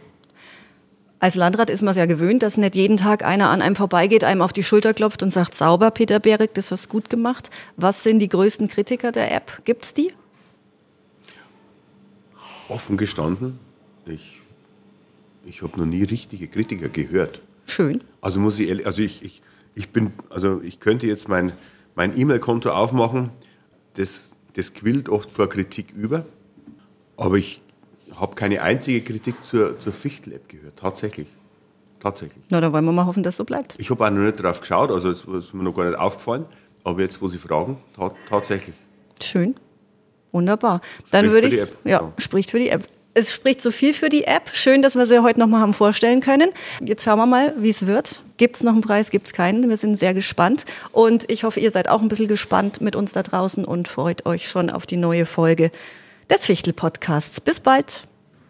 Als 1.22 1.34
Landrat 1.34 1.68
ist 1.68 1.82
man 1.82 1.90
es 1.90 1.98
ja 1.98 2.06
gewöhnt, 2.06 2.42
dass 2.42 2.56
nicht 2.56 2.74
jeden 2.74 2.96
Tag 2.96 3.22
einer 3.22 3.50
an 3.50 3.60
einem 3.60 3.76
vorbeigeht, 3.76 4.24
einem 4.24 4.40
auf 4.40 4.54
die 4.54 4.62
Schulter 4.62 4.94
klopft 4.94 5.22
und 5.22 5.30
sagt, 5.30 5.54
sauber, 5.54 5.90
Peter 5.90 6.18
Berik, 6.18 6.54
das 6.54 6.70
hast 6.70 6.88
gut 6.88 7.10
gemacht. 7.10 7.50
Was 7.76 8.02
sind 8.02 8.20
die 8.20 8.28
größten 8.28 8.68
Kritiker 8.68 9.12
der 9.12 9.34
App? 9.34 9.60
Gibt 9.66 9.84
es 9.84 9.92
die? 9.92 10.14
Offen 12.70 12.96
gestanden, 12.96 13.58
ich, 14.06 14.40
ich 15.44 15.62
habe 15.62 15.78
noch 15.78 15.86
nie 15.86 16.04
richtige 16.04 16.48
Kritiker 16.48 16.88
gehört. 16.88 17.42
Schön. 17.66 18.02
Also 18.20 18.40
muss 18.40 18.58
ich 18.58 18.68
ehrlich, 18.68 18.86
also 18.86 19.02
ich, 19.02 19.22
ich, 19.22 19.42
ich 19.74 19.90
bin, 19.90 20.12
also 20.30 20.60
ich 20.62 20.80
könnte 20.80 21.06
jetzt 21.06 21.28
mein, 21.28 21.52
mein 21.94 22.18
E-Mail-Konto 22.18 22.70
aufmachen, 22.70 23.30
das, 23.94 24.36
das 24.54 24.72
quillt 24.74 25.08
oft 25.08 25.30
vor 25.30 25.48
Kritik 25.48 25.92
über, 25.92 26.24
aber 27.16 27.36
ich 27.36 27.60
habe 28.16 28.34
keine 28.34 28.62
einzige 28.62 29.00
Kritik 29.00 29.42
zur, 29.42 29.78
zur 29.78 29.92
Fichtel-App 29.92 30.48
gehört, 30.48 30.76
tatsächlich. 30.76 31.28
Tatsächlich. 32.00 32.42
Na, 32.48 32.60
dann 32.62 32.72
wollen 32.72 32.86
wir 32.86 32.92
mal 32.92 33.04
hoffen, 33.04 33.22
dass 33.22 33.36
so 33.36 33.44
bleibt. 33.44 33.74
Ich 33.78 33.90
habe 33.90 34.06
auch 34.06 34.10
noch 34.10 34.22
nicht 34.22 34.42
drauf 34.42 34.60
geschaut, 34.60 34.90
also 34.90 35.10
es 35.10 35.24
ist 35.24 35.54
mir 35.54 35.62
noch 35.62 35.74
gar 35.74 35.84
nicht 35.84 35.98
aufgefallen, 35.98 36.46
aber 36.82 37.00
jetzt, 37.02 37.20
wo 37.20 37.28
Sie 37.28 37.36
fragen, 37.36 37.76
ta 37.94 38.12
tatsächlich. 38.28 38.74
Schön. 39.22 39.54
Wunderbar. 40.32 40.80
Dann 41.10 41.30
würde 41.30 41.48
ich, 41.48 41.60
ja, 41.84 42.12
spricht 42.18 42.50
für 42.50 42.58
die 42.58 42.68
App. 42.68 42.84
Es 43.12 43.32
spricht 43.32 43.60
so 43.60 43.72
viel 43.72 43.92
für 43.92 44.08
die 44.08 44.24
App. 44.24 44.50
Schön, 44.52 44.82
dass 44.82 44.94
wir 44.94 45.04
sie 45.04 45.22
heute 45.22 45.40
nochmal 45.40 45.60
haben 45.60 45.74
vorstellen 45.74 46.20
können. 46.20 46.50
Jetzt 46.80 47.04
schauen 47.04 47.18
wir 47.18 47.26
mal, 47.26 47.54
wie 47.58 47.70
es 47.70 47.86
wird. 47.86 48.22
Gibt 48.36 48.56
es 48.56 48.62
noch 48.62 48.72
einen 48.72 48.82
Preis, 48.82 49.10
gibt 49.10 49.26
es 49.26 49.32
keinen? 49.32 49.68
Wir 49.68 49.76
sind 49.76 49.98
sehr 49.98 50.14
gespannt. 50.14 50.64
Und 50.92 51.28
ich 51.28 51.42
hoffe, 51.42 51.58
ihr 51.58 51.72
seid 51.72 51.88
auch 51.88 52.02
ein 52.02 52.08
bisschen 52.08 52.28
gespannt 52.28 52.80
mit 52.80 52.94
uns 52.94 53.12
da 53.12 53.24
draußen 53.24 53.64
und 53.64 53.88
freut 53.88 54.26
euch 54.26 54.48
schon 54.48 54.70
auf 54.70 54.86
die 54.86 54.96
neue 54.96 55.26
Folge 55.26 55.72
des 56.30 56.46
Fichtel-Podcasts. 56.46 57.40
Bis 57.40 57.58
bald. 57.58 58.04